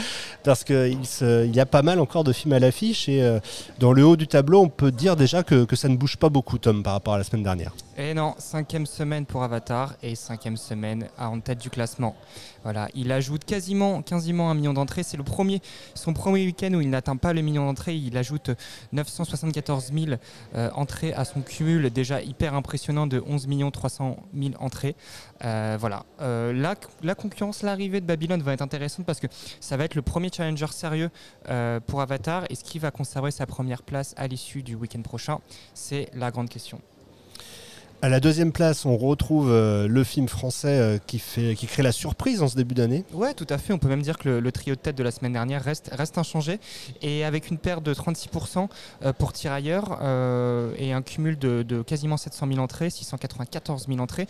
[0.43, 3.39] parce qu'il il y a pas mal encore de films à l'affiche, et
[3.79, 6.29] dans le haut du tableau, on peut dire déjà que, que ça ne bouge pas
[6.29, 7.73] beaucoup, Tom, par rapport à la semaine dernière.
[7.97, 12.13] Et non, cinquième semaine pour Avatar et cinquième semaine en tête du classement.
[12.63, 15.03] Voilà, il ajoute quasiment, quasiment un million d'entrées.
[15.03, 15.61] C'est le premier,
[15.93, 17.95] son premier week-end où il n'atteint pas le million d'entrées.
[17.95, 18.51] Il ajoute
[18.91, 20.17] 974 000
[20.55, 24.97] euh, entrées à son cumul déjà hyper impressionnant de 11 300 000 entrées.
[25.45, 29.27] Euh, voilà, euh, la, la, concurrence, l'arrivée de Babylone va être intéressante parce que
[29.61, 31.11] ça va être le premier challenger sérieux
[31.87, 32.43] pour Avatar.
[32.49, 35.39] Est-ce qu'il va conserver sa première place à l'issue du week-end prochain
[35.73, 36.81] C'est la grande question.
[38.01, 41.81] À la deuxième place, on retrouve euh, le film français euh, qui, fait, qui crée
[41.81, 43.03] la surprise en ce début d'année.
[43.13, 43.73] Ouais, tout à fait.
[43.73, 46.59] On peut même dire que le, trio de tête de la semaine dernière reste, inchangé.
[47.01, 48.67] Et avec une perte de 36%
[49.03, 49.99] euh, pour Tirailleurs
[50.77, 54.27] et un cumul de, quasiment 700 000 entrées, 694 000 entrées,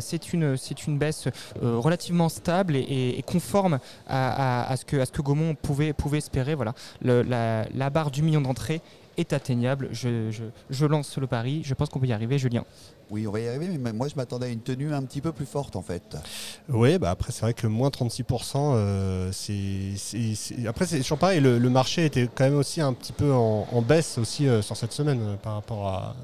[0.00, 0.56] c'est une,
[0.88, 1.28] baisse
[1.60, 6.54] relativement stable et, conforme à, ce que, à Gaumont pouvait, pouvait espérer.
[6.54, 6.74] Voilà.
[7.02, 8.80] la, la barre du million d'entrées
[9.16, 9.88] est atteignable.
[9.92, 11.62] Je, je- je lance le pari.
[11.64, 12.64] Je pense qu'on peut y arriver, Julien.
[13.10, 15.32] Oui, on va y arriver, mais moi je m'attendais à une tenue un petit peu
[15.32, 16.16] plus forte en fait.
[16.70, 21.18] Oui, bah après c'est vrai que moins 36%, euh, c'est, c'est- c'est- après c'est toujours
[21.18, 24.48] pareil, le, le marché était quand même aussi un petit peu en, en baisse aussi
[24.48, 26.16] euh, sur cette semaine euh, par rapport à,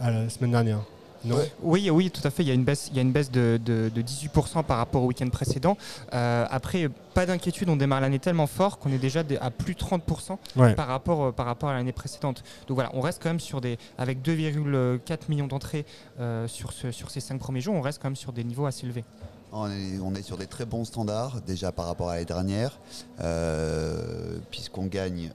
[0.00, 0.80] à la semaine dernière.
[1.24, 1.36] Non.
[1.62, 2.42] Oui, oui, tout à fait.
[2.42, 4.78] Il y a une baisse, il y a une baisse de, de- de 18% par
[4.78, 5.76] rapport au week-end précédent.
[6.14, 9.78] Euh, après, pas d'inquiétude, on démarre l'année tellement fort qu'on est déjà à plus de
[9.80, 10.74] 30% Ouais.
[10.74, 12.42] par rapport, euh, par rapport à l'année précédente.
[12.66, 15.86] Donc voilà, on reste quand même sur des, avec 2,4 millions d'entrées
[16.20, 18.66] euh, sur, ce- sur ces 5 premiers jours, on reste quand même sur des niveaux
[18.66, 19.04] assez élevés.
[19.52, 22.78] On est, on est sur des très bons standards déjà par rapport à l'année dernière,
[23.20, 25.30] euh, puisqu'on gagne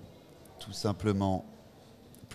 [0.59, 1.45] tout simplement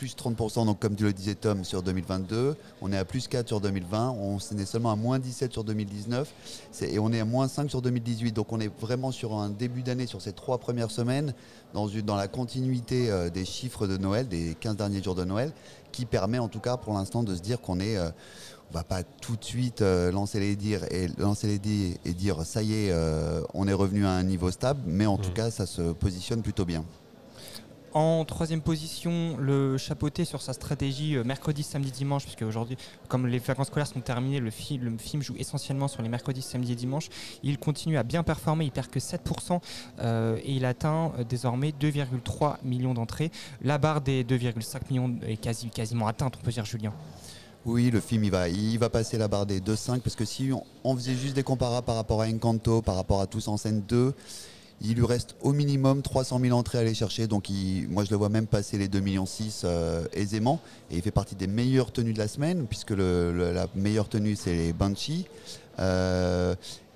[0.02, 2.56] plus 30%, donc comme tu le disais Tom, sur 2022.
[2.80, 4.10] On est à plus 4 sur 2020.
[4.10, 6.28] On est seulement à moins 17 sur 2019.
[6.72, 8.32] C'est- Et on est à moins 5 sur 2018.
[8.32, 11.34] Donc on est vraiment sur un début d'année, sur ces trois premières semaines,
[11.72, 15.22] dans, une- dans la continuité euh, des chiffres de Noël, des 15 derniers jours de
[15.24, 15.52] Noël,
[15.92, 17.96] qui permet en tout cas pour l'instant de se dire qu'on est...
[17.96, 18.10] euh,
[18.72, 22.44] on va pas tout de suite euh, lancer les dires et lancer les et dire
[22.46, 25.34] ça y est, euh, on est revenu à un niveau stable, mais en tout Mhm.
[25.34, 26.82] cas, ça se positionne plutôt bien.
[27.94, 32.78] En troisième position, le chapeauté sur sa stratégie euh, mercredi, samedi, dimanche, puisque aujourd'hui,
[33.08, 36.40] comme les vacances scolaires sont terminées, le, fi- le film joue essentiellement sur les mercredis,
[36.40, 37.10] samedis et dimanches.
[37.42, 39.60] Il continue à bien performer, il perd que 7%
[39.98, 43.30] euh, et il atteint euh, désormais 2,3 millions d'entrées.
[43.60, 46.94] La barre des 2,5 millions est quasi, quasiment atteinte, on peut dire, Julien.
[47.66, 50.50] Oui, le film, il va, il va passer la barre des 2,5 parce que si
[50.50, 53.58] on, on faisait juste des comparables par rapport à Encanto, par rapport à Tous en
[53.58, 54.14] scène 2,
[54.80, 57.26] il lui reste au minimum 300 000 entrées à aller chercher.
[57.26, 57.48] Donc
[57.88, 59.24] moi, je le vois même passer les 2,6 millions
[59.64, 60.60] euh, aisément.
[60.90, 64.54] Et il fait partie des meilleures tenues de la semaine puisque la meilleure tenue, c'est
[64.54, 65.26] les Banshee.
[65.78, 66.54] Euh,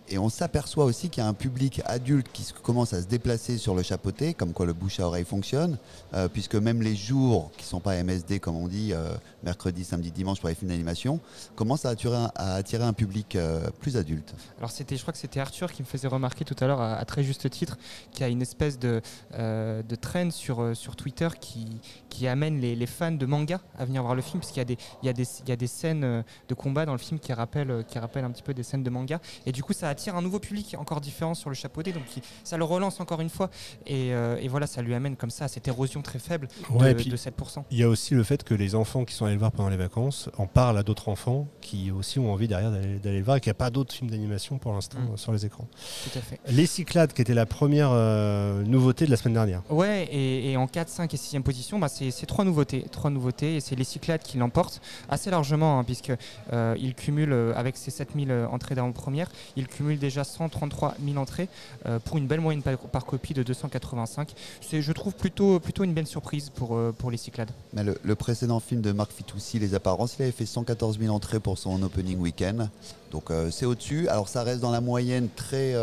[0.09, 3.59] et on s'aperçoit aussi qu'il y a un public adulte qui commence à se déplacer
[3.59, 5.79] sur le chapeauté, comme quoi le bouche à oreille fonctionne,
[6.15, 9.85] euh, puisque même les jours qui ne sont pas MSD, comme on dit, euh, mercredi,
[9.85, 11.21] samedi, dimanche pour les films d'animation,
[11.57, 14.35] commencent à attirer un, à attirer un public euh, plus adulte.
[14.59, 17.05] Alors c'était, je crois que c'était Arthur qui me faisait remarquer tout à l'heure, à,
[17.05, 17.77] très juste titre,
[18.13, 19.03] qu'il y a une espèce de,
[19.33, 24.15] de trend sur, sur Twitter qui, qui amène les, fans de manga à venir voir
[24.15, 26.93] le film, parce qu'il y a des, y y a des scènes de combat dans
[26.93, 29.21] le film qui rappellent, qui rappellent un petit peu des scènes de manga.
[29.45, 32.03] Et du coup, ça attire un nouveau public encore différent sur le chapeauté, donc
[32.45, 33.49] ça le relance encore une fois.
[33.87, 36.77] Et, euh, et voilà, ça lui amène comme ça à cette érosion très faible de,
[36.77, 37.65] Ouais, et puis- de 7%.
[37.71, 39.71] Il y a aussi le fait que les enfants qui sont allés le voir pendant
[39.71, 43.39] les vacances en parlent à d'autres enfants qui aussi ont envie derrière d'aller le voir
[43.39, 45.17] et qu'il n'y a pas d'autres films d'animation pour l'instant Mm.
[45.17, 45.67] sur les écrans.
[46.05, 46.39] Tout à fait.
[46.49, 49.63] Les Cyclades, qui était la première euh, nouveauté de la semaine dernière.
[49.71, 52.85] Ouais, et, et en 4, 5 et 6e position, bah, c'est trois nouveautés.
[52.93, 56.13] Trois nouveautés, et c'est les Cyclades qui l'emportent assez largement, hein, puisque
[56.53, 61.17] euh, il cumule, euh, avec ses 7000 euh, entrées d'avant-première, il cumule déjà 133 000
[61.19, 61.49] entrées
[61.87, 64.35] euh, pour une belle moyenne par, copie de 285.
[64.61, 67.53] C'est, je trouve, plutôt, plutôt une belle surprise pour, euh, pour les Cyclades.
[67.73, 71.15] Mais le, le précédent film de Marc Fitoussi, Les Apparences, il avait fait 114 000
[71.15, 72.69] entrées pour son opening week-end.
[73.13, 74.09] Donc euh, c'est au-dessus.
[74.09, 75.75] Alors ça reste dans la moyenne très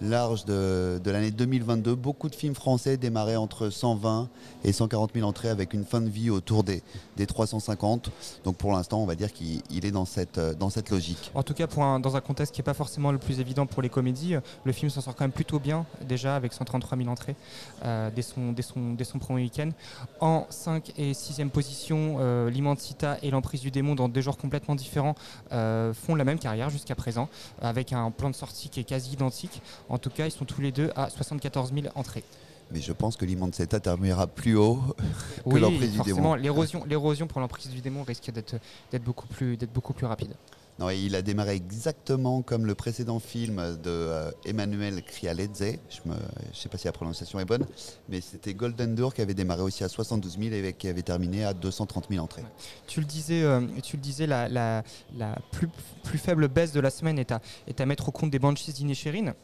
[0.00, 1.94] large de, de l'année 2022.
[1.94, 4.28] Beaucoup de films français démarraient entre 120
[4.64, 6.82] et 140 000 entrées avec une fin de vie autour des,
[7.16, 8.10] des 350.
[8.44, 11.30] Donc pour l'instant, on va dire qu'il il est dans cette, dans cette logique.
[11.34, 13.66] En tout cas, pour un- dans un contexte qui n'est pas forcément le plus évident
[13.66, 17.08] pour les comédies, le film s'en sort quand même plutôt bien, déjà avec 133 000
[17.08, 17.36] entrées
[17.84, 19.70] euh, dès, son, dès, son, dès son premier week-end.
[20.20, 24.74] En 5 et 6e position, euh, L'Immensita et L'Emprise du Démon, dans deux genres complètement
[24.74, 25.14] différents,
[25.52, 27.28] euh, font la même carrière jusqu'à présent,
[27.62, 29.62] avec un plan de sortie qui est quasi identique.
[29.88, 32.24] En tout cas, ils sont tous les deux à 74 000 entrées.
[32.72, 34.80] Mais je pense que l'Immenseta terminera plus haut.
[34.96, 35.02] Que
[35.50, 36.34] oui, l'Emprise du Démon.
[36.34, 38.56] l'érosion, l'érosion pour l'Emprise du Démon risque d'être,
[38.90, 40.34] d'être, beaucoup, plus, d'être beaucoup plus rapide.
[40.78, 45.02] Non, et il a démarré exactement comme le précédent film de euh, Emmanuel.
[45.10, 45.28] Je
[46.08, 46.14] ne
[46.52, 47.64] sais pas si la prononciation est bonne,
[48.08, 51.44] mais c'était Golden Door qui avait démarré aussi à 72 000 et qui avait terminé
[51.44, 52.42] à 230 000 entrées.
[52.86, 54.82] Tu le disais, euh, tu le disais la, la-
[55.16, 55.68] la plus,
[56.02, 58.72] plus faible baisse de la semaine est à, est à mettre au compte des Banshees
[58.72, 59.34] d'Inisherin.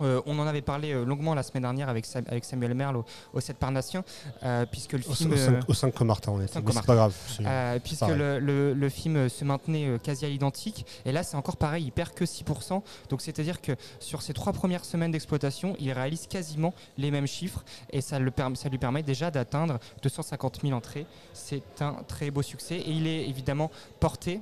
[0.00, 2.96] Euh, on en avait parlé euh, longuement la semaine dernière avec, Sam- avec Samuel Merle
[2.98, 4.04] au, au 7 Parnassien,
[4.42, 5.32] euh, puisque le film...
[5.32, 6.46] au euh, cinq- au 5 Comartin, on est.
[6.46, 7.14] cinq mais C'est pas grave.
[7.40, 10.86] Euh, puisque le, le- le film euh, se maintenait euh, quasi à l'identique.
[11.04, 12.82] Et là, c'est encore pareil, il perd que 6%.
[13.10, 17.64] Donc, c'est-à-dire que sur ces trois premières semaines d'exploitation, il réalise quasiment les mêmes chiffres.
[17.90, 21.06] Et ça, le ça lui permet déjà d'atteindre 250 000 entrées.
[21.32, 22.76] C'est un très beau succès.
[22.76, 23.70] Et il est évidemment
[24.00, 24.40] porté.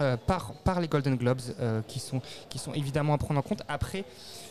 [0.00, 3.42] euh, par, par les Golden Globes euh, qui, sont, qui sont évidemment à prendre en
[3.42, 3.62] compte.
[3.68, 4.04] Après,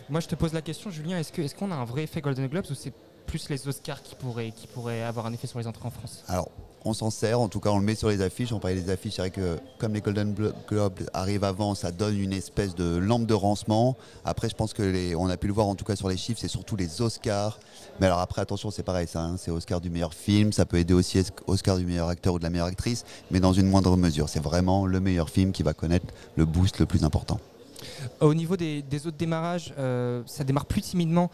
[0.10, 2.66] moi je te pose la question, Julien, est-ce qu'on a un vrai effet Golden Globes
[2.70, 2.94] ou c'est
[3.26, 6.24] plus les Oscars qui pourraient, avoir un effet sur les entrées en France?
[6.28, 6.50] Alors,
[6.84, 8.52] on s'en sert, en tout cas on le met sur les affiches.
[8.52, 10.34] On parlait des affiches, c'est vrai que comme les Golden
[10.68, 13.98] Globes arrivent avant, ça donne une espèce de lampe de rancement.
[14.26, 16.40] Après, je pense que on a pu le voir en tout cas sur les chiffres,
[16.42, 17.60] c'est surtout les Oscars.
[18.00, 20.78] Mais alors après, attention, c'est pareil, ça, hein, c'est Oscar du meilleur film, ça peut
[20.78, 23.96] aider aussi Oscar du meilleur acteur ou de la meilleure actrice, mais dans une moindre
[23.96, 24.30] mesure.
[24.30, 27.40] C'est vraiment le meilleur film qui va connaître le boost le plus important.
[28.20, 31.30] Au niveau des, autres démarrages, euh, ça démarre plus timidement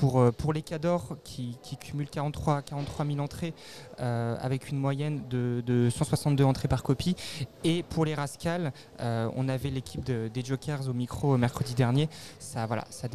[0.00, 3.52] pour, euh, pour les Cadors qui, qui cumulent 43, 43 000 entrées
[4.00, 7.16] euh, avec une moyenne de, 162 entrées par copie.
[7.64, 12.08] Et pour les Rascals, on avait l'équipe des Jokers au micro mercredi dernier.
[12.38, 13.08] Ça, voilà, ça,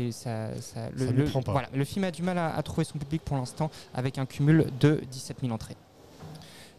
[0.93, 5.01] le, film a du mal à trouver son public pour l'instant avec un cumul de
[5.11, 5.75] 17 000 entrées.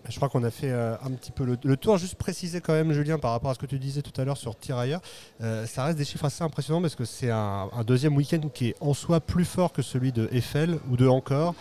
[0.08, 1.98] Je crois qu'on a fait euh, un petit peu le, tour.
[1.98, 4.36] Juste préciser quand même, Julien, par rapport à ce que tu disais tout à l'heure
[4.36, 5.00] sur Tirailleurs,
[5.42, 8.74] euh, ça reste des chiffres assez impressionnants parce que c'est un, deuxième week-end qui est
[8.80, 11.54] en soi plus fort que celui de Eiffel ou de Encore.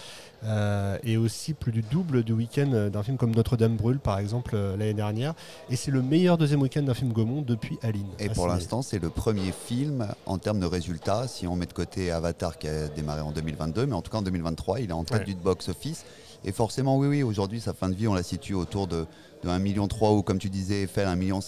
[0.44, 4.56] Euh, et aussi plus du double du week-end d'un film comme Notre-Dame brûle, par exemple,
[4.56, 5.34] l'année dernière.
[5.72, 8.06] Et c'est le meilleur deuxième week-end d'un film Gaumont depuis Aline.
[8.20, 11.74] Et pour l'instant, c'est le premier film en termes de résultats, si on met de
[11.74, 14.94] côté Avatar qui a démarré en 2022, mais en tout cas en 2023, il est
[14.94, 16.06] en tête du box-office.
[16.48, 19.08] Et forcément, oui, oui, aujourd'hui, sa fin de vie, on la situe autour de,
[19.44, 21.40] de 1,3 million ou comme tu disais, faire 1,5 million.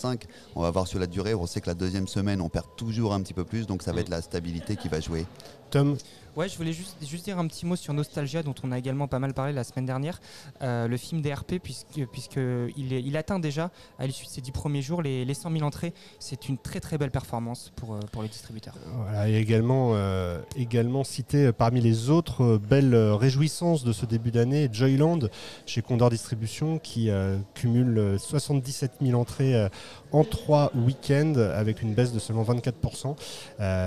[0.56, 1.36] On va voir sur la durée.
[1.36, 3.94] On sait que la deuxième semaine, on perd toujours un petit peu plus, donc ça
[3.94, 5.28] va être la stabilité qui va jouer.
[5.70, 5.98] Tom
[6.38, 9.08] Ouais, je voulais juste, juste dire un petit mot sur Nostalgia, dont on a également
[9.08, 10.22] pas mal parlé la semaine dernière.
[10.62, 12.40] Euh, le film DRP, puisque, puisque
[12.78, 15.64] il, il, atteint déjà, à l'issue de ses dix premiers jours, les, les 100 000
[15.64, 15.96] entrées.
[16.20, 18.76] C'est une très très belle performance pour, euh, pour les distributeurs.
[18.98, 24.70] Voilà, et également, euh, également cité parmi les autres belles réjouissances de ce début d'année,
[24.72, 25.22] Joyland,
[25.66, 27.10] chez Condor Distribution, qui
[27.56, 29.70] cumule 77 000 entrées
[30.12, 33.16] en trois week-ends, avec une baisse de seulement 24%.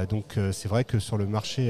[0.08, 1.69] donc c'est vrai que sur le marché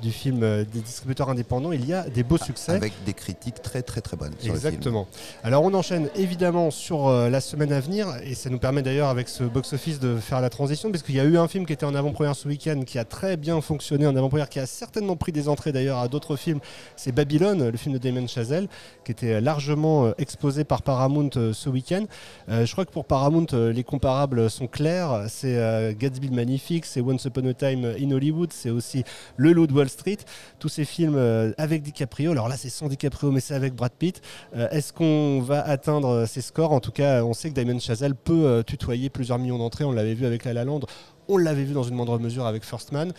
[0.00, 2.72] du film euh, des distributeurs indépendants, il y a des beaux succès.
[2.72, 4.34] Avec des critiques très très très bonnes.
[4.44, 5.06] Exactement.
[5.42, 9.08] Alors on enchaîne évidemment sur euh, la semaine à venir et ça nous permet d'ailleurs
[9.08, 11.72] avec ce box-office de faire la transition parce qu'il y a eu un film qui
[11.72, 15.16] était en avant-première ce week-end qui a très bien fonctionné en avant-première, qui a certainement
[15.16, 16.60] pris des entrées d'ailleurs à d'autres films.
[16.96, 18.68] C'est Babylone, le film de Damien Chazelle,
[19.04, 22.04] qui était largement euh, exposé par Paramount ce week-end.
[22.48, 25.26] je crois que pour Paramount, les comparables sont clairs.
[25.28, 29.04] C'est Gatsby le Magnifique, c'est Once Upon a Time in Hollywood, c'est aussi
[29.36, 30.18] Le Loup de Wall Street,
[30.58, 32.32] tous ces films euh, avec DiCaprio.
[32.32, 34.20] Alors là, c'est sans DiCaprio, mais c'est avec Brad Pitt.
[34.56, 36.72] Euh, est-ce qu'on va atteindre euh, ces scores?
[36.72, 39.84] En tout cas, on sait que Damien Chazelle peut tutoyer plusieurs millions d'entrées.
[39.84, 40.80] On l'avait vu avec La La Land.
[41.28, 43.12] On l'avait vu dans une moindre mesure avec First Man.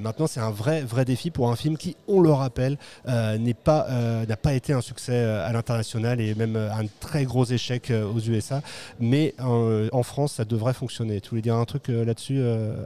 [0.00, 3.88] maintenant, c'est un vrai, vrai défi pour un film qui, on le rappelle, n'est pas,
[4.28, 8.62] n'a pas été un succès à l'international et même un très gros échec aux USA.
[9.00, 11.20] Mais en France, ça devrait fonctionner.
[11.20, 12.40] Tu voulais dire un truc là-dessus,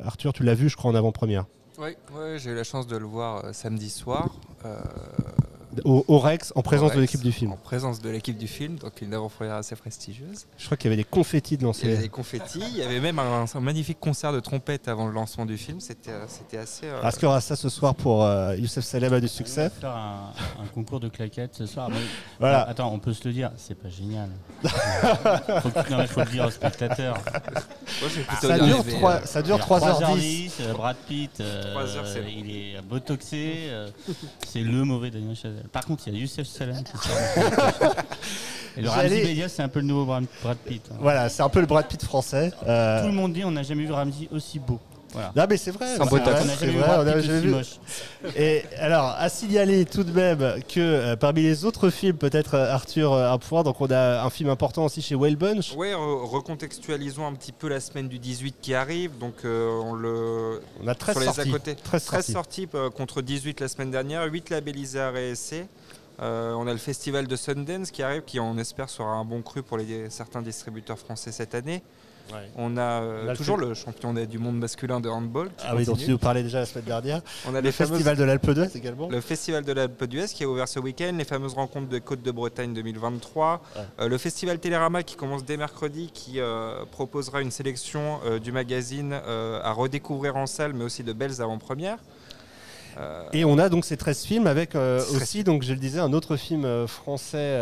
[0.07, 0.33] Arthur?
[0.33, 1.45] Tu l'as vu, je crois, en avant-première.
[1.81, 1.97] Oui,
[2.37, 4.28] j'ai eu la chance de le voir euh, samedi soir.
[5.79, 7.53] Euh, au, Rex, en présence de l'équipe du film.
[7.53, 10.47] En présence de l'équipe du film, donc une avant-première assez prestigieuse.
[10.59, 11.87] Je crois qu'il y avait des confettis de lancer.
[11.87, 15.07] Il y avait des confettis, il y avait même un, magnifique concert de trompette avant
[15.07, 15.81] le lancement du film.
[15.81, 16.25] C'était euh,
[16.61, 16.87] assez.
[16.87, 19.71] Est-ce qu'il y aura ça ce soir pour Youssef Salem a du succès On va
[19.71, 21.89] faire un, concours de claquettes ce soir.
[22.39, 22.62] voilà.
[22.62, 24.29] Attends, on peut se le dire, c'est pas génial.
[24.62, 27.18] faut, non, faut le dire aux spectateurs.
[28.41, 30.73] ça, dure 3, ça dure 3h10.
[30.73, 31.43] Brad Pitt,
[32.37, 33.71] il est botoxé.
[34.47, 35.60] c'est le mauvais Daniel Chazelle.
[35.73, 36.77] Par contre, il y a Youssef Salem
[38.77, 40.27] Et le Ramsey Bedia, c'est un peu le nouveau Brad
[40.65, 40.83] Pitt.
[40.93, 40.97] Hein.
[41.01, 42.53] Voilà, c'est un peu le Brad Pitt français.
[42.67, 44.79] Euh, Tout le monde dit on n'a jamais vu Ramsey aussi beau.
[45.15, 45.97] Non, mais c'est vrai.
[45.97, 47.55] C'est vu.
[48.37, 52.73] Et alors, à signaler tout de même que euh, parmi les autres films, peut-être euh,
[52.73, 55.75] Arthur un point, donc on a un film important aussi chez Whale Bunch.
[55.77, 59.19] Oui, recontextualisons un petit peu la semaine du 18 qui arrive.
[59.19, 60.61] Donc on le.
[60.83, 61.77] On a 13 sorties.
[61.83, 65.67] 13, sorties contre 18 la semaine dernière, 8 labellisés à réessayer.
[66.19, 69.63] on a le festival de Sundance qui arrive, qui on espère sera un bon cru
[69.63, 71.83] pour les, certains distributeurs français cette année.
[72.57, 75.51] On a euh, toujours le champion du monde masculin de handball.
[75.62, 77.22] Ah oui, dont tu nous parlais déjà la semaine dernière.
[77.49, 79.09] On a le festival de l'Alpe d'Huez également.
[79.09, 82.22] Le festival de l'Alpe d'Huez qui est ouvert ce week-end, les fameuses rencontres de Côte
[82.22, 83.62] de Bretagne 2023,
[84.01, 89.12] euh, le festival Télérama qui commence dès mercredi, qui euh, proposera une sélection du magazine
[89.12, 91.99] à redécouvrir en salle, mais aussi de belles avant-premières.
[92.99, 96.01] Euh, Et on a donc ces 13 films avec euh, aussi, donc je le disais,
[96.01, 97.59] un autre film euh, français,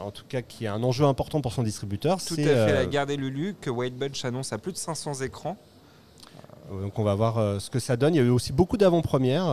[0.00, 2.18] en tout cas qui a un enjeu important pour son distributeur.
[2.24, 5.14] Tout à fait, La Guerre des Lulu, que White Bunch annonce à plus de 500
[5.22, 5.56] écrans.
[6.70, 8.14] Donc on va voir ce que ça donne.
[8.14, 9.46] Il y a eu aussi beaucoup d'avant-premières,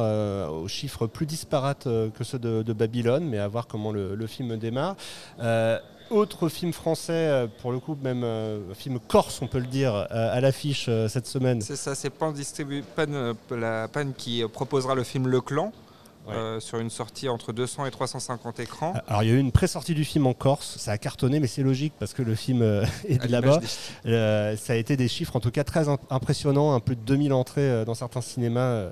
[0.51, 4.57] aux chiffres plus disparates que ceux de, Babylone, mais à voir comment le, le film
[4.57, 4.97] démarre.
[6.11, 9.93] Autre film français, euh, pour le coup, même euh, film corse, on peut le dire,
[9.95, 10.05] euh,
[10.37, 11.61] à l'affiche cette semaine.
[11.61, 12.33] C'est ça, c'est Pan,
[12.95, 15.71] Pan, la Pan qui proposera le film Le Clan.
[16.27, 16.33] Ouais.
[16.33, 18.95] euh, sur une sortie entre 200 et 350 écrans.
[19.07, 21.45] Alors il y a eu une pré-sortie du film en Corse, ça a cartonné, mais
[21.45, 23.57] c'est logique parce que le film euh, est de là-bas.
[23.59, 23.93] des styles.
[24.07, 27.01] Euh, ça a été des chiffres en tout cas très im- impressionnants, un peu de
[27.01, 28.85] 2000 entrées dans certains cinémas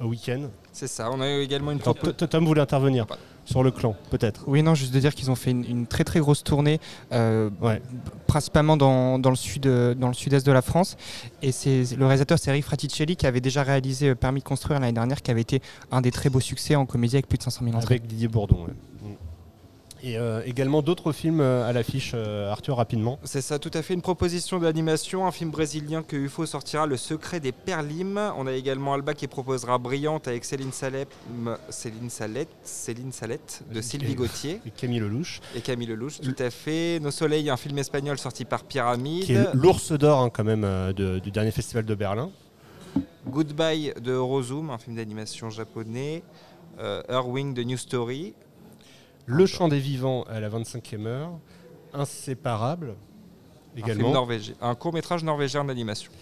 [0.00, 0.48] au week-end.
[0.72, 1.12] C'est ça.
[1.12, 3.06] On a eu également une Attends, propo- T- Tom voulait intervenir?
[3.06, 3.22] Pardon.
[3.50, 4.44] Sur le clan, peut-être.
[4.46, 6.78] Oui, non, juste de dire qu'ils ont fait une, une très très grosse tournée,
[7.12, 7.82] euh, Ouais.
[8.26, 10.96] principalement dans, dans le sud, dans le sud-est de la France.
[11.42, 14.78] Et c'est le réalisateur, c'est Eric Fraticelli, qui avait déjà réalisé euh, Permis de construire
[14.80, 17.42] l'année dernière, qui avait été un des très beaux succès en comédie avec plus de
[17.42, 17.94] 500 000 entrées.
[17.96, 18.64] Avec Didier Bourdon.
[18.66, 18.72] ouais.
[20.02, 23.18] Et euh, également d'autres films euh, à l'affiche, euh, Arthur, rapidement.
[23.24, 26.96] C'est ça, tout à fait une proposition d'animation, un film brésilien que UFO sortira, Le
[26.96, 28.18] secret des perlimes.
[28.38, 31.10] On a également Alba qui proposera Brillante avec Céline Salette,
[31.68, 36.34] Céline Salette, Céline Salette de Et- Sylvie Gauthier Et Camille Lelouch, et Camille Lelouch, tout
[36.38, 36.98] à fait.
[37.00, 39.24] Nos Soleils, un film espagnol sorti par Pyramide.
[39.24, 40.62] qui est l'ours d'or hein, quand même
[40.94, 42.30] de- du dernier festival de Berlin.
[43.26, 46.22] Goodbye de Eurozoom, un film d'animation japonais.
[46.78, 48.32] Euh, Earwing de New Story.
[49.30, 51.38] Le chant des vivants à la 25e heure.
[51.92, 54.12] Inséparable Un, film également.
[54.12, 56.12] norvégien, un court métrage norvégien d'animation.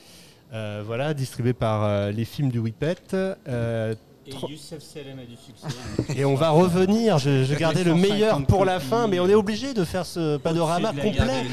[0.52, 2.96] Euh, voilà, distribué par euh, les films du Whippet.
[3.14, 3.94] Euh,
[4.29, 6.14] Et Trop- Youssef Salem a du succès.
[6.20, 9.29] et on va revenir, je, je gardais le 150 meilleur pour la fin, mais on
[9.29, 11.47] est obligé de faire ce panorama complet.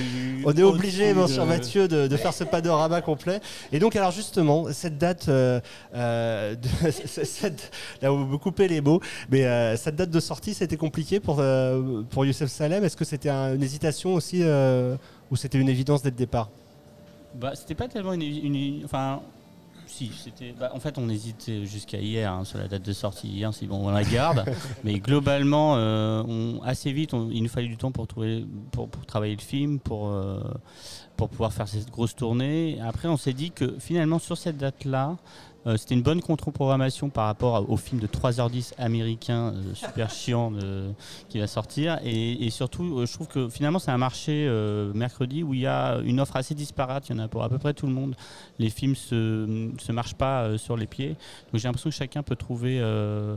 [0.46, 3.40] On est obligé, mon cher de- Mathieu, de, de faire ce panorama complet.
[3.72, 5.62] Et donc, alors justement, cette date, euh,
[5.96, 6.92] euh, de-
[7.24, 7.72] cette-
[8.02, 9.00] là vous me coupez les mots,
[9.32, 12.84] mais euh, cette date de sortie, c'était compliqué pour, euh, pour Youssef Salem.
[12.84, 14.98] Est-ce que c'était un- une hésitation aussi euh,
[15.32, 16.50] ou c'était une évidence dès le départ?
[17.36, 19.22] Bah, c'était pas tellement une, une- enfin,
[19.88, 20.54] si, c'était.
[20.60, 23.28] bah, en fait, on hésitait jusqu'à hier hein, sur la date de sortie.
[23.28, 24.44] Hier, c'est bon, on la garde.
[24.84, 28.90] mais globalement, euh, on- assez vite, on- il nous fallait du temps pour trouver, pour,
[28.90, 30.40] pour travailler le film, pour euh,
[31.18, 32.78] pour pouvoir faire cette grosse tournée.
[32.82, 35.18] Après, on s'est dit que finalement, sur cette date-là.
[35.68, 40.52] Euh, c'était une bonne contre-programmation par rapport au film de 3h10 américain euh, super chiant
[40.52, 40.92] de-
[41.30, 42.00] qui va sortir.
[42.04, 45.62] Et, et surtout euh, je trouve que finalement c'est un marché euh, mercredi où il
[45.62, 47.88] y a une offre assez disparate, il y en a pour à peu près tout
[47.88, 48.16] le monde.
[48.60, 52.24] Les films se, se marchent pas euh, sur les pieds, donc j'ai l'impression que chacun
[52.24, 53.36] peut trouver, euh,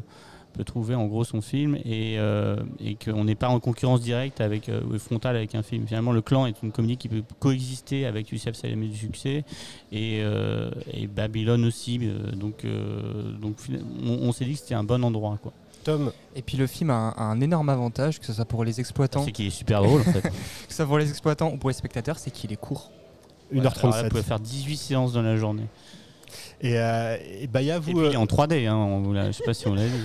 [0.59, 4.41] peut trouver en gros son film et, euh, et qu'on n'est pas en concurrence directe
[4.41, 5.87] avec euh, ou frontale avec un film.
[5.87, 9.45] Finalement le clan est une comédie qui peut coexister avec Youssef Salem et du succès
[9.93, 13.57] et, euh, et Babylone aussi, euh, donc, euh, donc
[14.05, 15.53] on, on s'est dit que c'était un bon endroit quoi.
[15.85, 18.65] Tom, Et puis le film a un, a un énorme avantage, que ce soit pour
[18.65, 20.21] les exploitants, C'est qu'il est super drôle en fait.
[20.23, 20.29] que
[20.69, 22.91] ce soit pour les exploitants ou pour les spectateurs, c'est qu'il est court.
[23.53, 24.03] Alors là, 1h37.
[24.03, 25.67] Vous pouvez faire 18 séances dans la journée.
[26.61, 27.93] Et, euh, et Baya, Et vous.
[27.93, 30.03] puis euh, en 3D, hein, on vous l'a- je sais pas si on l'a vu.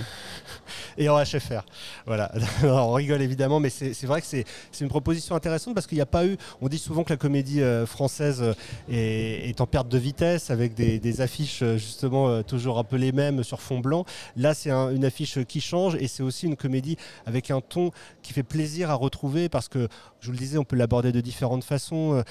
[0.98, 1.64] et en HFR.
[2.06, 4.44] Voilà, on rigole évidemment, mais c'est vrai que c'est
[4.80, 6.36] une proposition intéressante parce qu'il n'y a pas eu.
[6.60, 8.54] On dit souvent que la comédie euh, française euh,
[8.90, 13.44] est, en perte de vitesse avec des, affiches euh, justement toujours un peu les mêmes
[13.44, 14.04] sur fond blanc.
[14.36, 16.96] Là, c'est un- une affiche qui change et c'est aussi une comédie
[17.26, 17.90] avec un ton
[18.22, 19.88] qui fait plaisir à retrouver parce que,
[20.20, 22.22] je vous le disais, on peut l'aborder de différentes façons,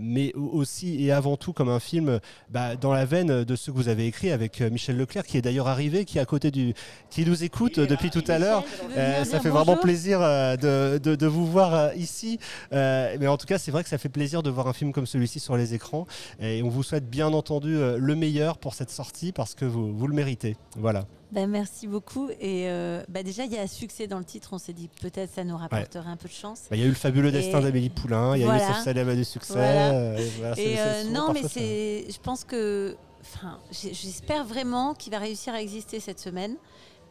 [0.00, 2.20] mais au- aussi et avant tout comme un film
[2.50, 5.42] bah, dans la veine de ceux que vous avez écrits avec Michel Leclerc qui est
[5.42, 6.74] d'ailleurs arrivé, qui est à côté du.
[7.10, 8.64] qui nous écoute euh, depuis tout à l'heure.
[8.96, 12.38] Euh, ça fait vraiment plaisir euh, de, de- de vous voir ici.
[12.72, 14.92] Euh, mais en tout cas, c'est vrai que ça fait plaisir de voir un film
[14.92, 16.06] comme celui-ci sur les écrans.
[16.40, 20.06] Et on vous souhaite bien entendu le meilleur pour cette sortie parce que vous, vous
[20.06, 20.56] le méritez.
[20.76, 21.04] Voilà.
[21.32, 22.28] Bah, merci beaucoup.
[22.40, 24.50] Et euh, bah, déjà, il y a succès dans le titre.
[24.52, 26.60] On s'est dit peut-être ça nous rapporterait un peu de chance.
[26.70, 28.68] Bah, Il y a eu le fabuleux Et destin d'Amélie Poulain, il y a voilà.
[28.68, 29.54] Youssef Salem a du succès.
[29.54, 29.90] Voilà.
[29.92, 35.52] euh, Et euh, non, mais c'est, je pense que, enfin, j'espère vraiment qu'il va réussir
[35.52, 36.54] à exister cette semaine,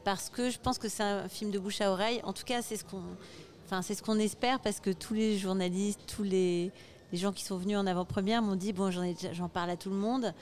[0.06, 2.22] parce que je pense que c'est un film de bouche à oreille.
[2.24, 6.72] En tout cas, c'est ce qu'on, espère, parce que tous les journalistes, tous les,
[7.12, 10.34] gens qui sont venus en avant-première m'ont dit bon, j'en parle à tout le monde,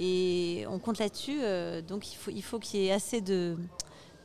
[0.00, 1.38] et on compte là-dessus.
[1.42, 3.56] euh, donc il faut, il faut qu'il y ait assez de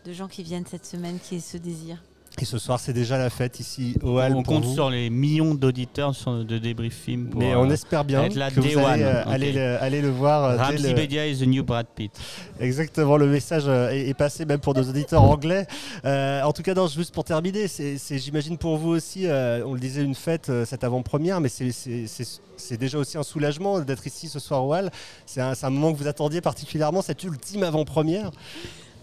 [0.06, 2.02] de gens qui viennent cette semaine, qui aient ce désir.
[2.42, 4.34] Et ce soir, c'est déjà la fête ici au Hall.
[4.36, 4.74] on pour compte vous.
[4.74, 7.28] sur les millions d'auditeurs de débrief film.
[7.30, 10.02] Pour, Mais euh, on espère bien être là que vous allez, euh, aller, le, aller
[10.02, 10.44] le voir.
[10.44, 12.12] euh, Ramsey le- Bedia is the new Brad Pitt.
[12.60, 15.66] Exactement, le message euh, est, est passé même pour nos auditeurs anglais.
[16.04, 19.74] Euh, en tout cas, non, juste pour terminer, c'est, j'imagine pour vous aussi, euh, on
[19.74, 24.28] le disait, une fête euh, cette avant-première, mais c'est, déjà aussi un soulagement d'être ici
[24.28, 24.92] ce soir au Hall.
[25.26, 28.32] C'est un, c'est un moment que vous attendiez particulièrement, cette ultime avant-première.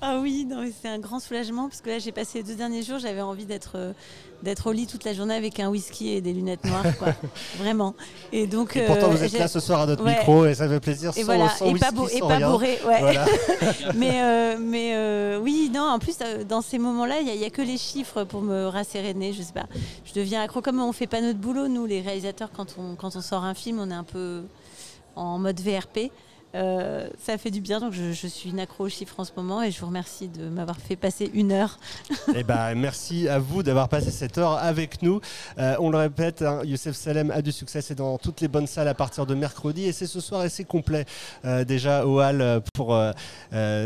[0.05, 2.57] Ah oui, non, mais c'est un grand soulagement parce que là j'ai passé les deux
[2.57, 3.93] derniers jours, j'avais envie d'être euh,
[4.43, 7.15] d'être au lit toute la journée avec un whisky et des lunettes noires, quoi.
[7.59, 7.95] Vraiment.
[8.33, 8.77] Et donc.
[8.77, 10.17] Et pourtant, euh, vous êtes j'ai- là ce soir à notre ouais.
[10.19, 12.27] micro et ça fait plaisir Et sans, voilà, sans et whisky, pas, bourré, et pas
[12.37, 12.51] rien.
[12.51, 12.99] bourré, ouais.
[12.99, 13.25] Voilà.
[13.95, 17.51] mais euh, mais euh, oui, non, en plus, euh, dans ces moments-là, il n'y a,
[17.51, 19.67] que les chiffres pour me rasséréner, je sais pas.
[20.05, 23.15] Je deviens accro, comme on fait pas notre boulot, nous, les réalisateurs, quand on, quand
[23.15, 24.43] on sort un film, on est un peu
[25.15, 26.11] en mode VRP.
[26.55, 29.63] Euh, ça fait du bien, donc je, suis une accro aux chiffres en ce moment
[29.63, 31.79] et je vous remercie de m'avoir fait passer une heure.
[32.35, 35.21] Eh ben, merci à vous d'avoir passé cette heure avec nous.
[35.59, 38.67] Euh, on le répète, hein, Youssef Salem a du succès, c'est dans toutes les bonnes
[38.67, 41.05] salles à partir de mercredi et c'est ce soir assez complet
[41.45, 42.99] euh, déjà au hall pour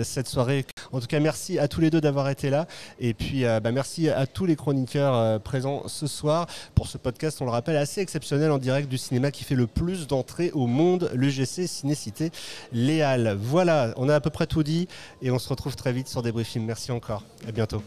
[0.03, 0.65] cette soirée.
[0.93, 2.67] En tout cas, merci à tous les deux d'avoir été là
[3.01, 7.45] et puis bah, merci à tous les chroniqueurs présents ce soir pour ce podcast, on
[7.45, 11.11] le rappelle, assez exceptionnel en direct du cinéma qui fait le plus d'entrées au monde,
[11.15, 12.31] l'UGC Cinécité
[12.73, 13.37] Léal.
[13.41, 14.89] Voilà, on a à peu près tout dit
[15.23, 16.65] et on se retrouve très vite sur Débriefing.
[16.65, 17.23] Merci encore.
[17.47, 17.83] À bientôt.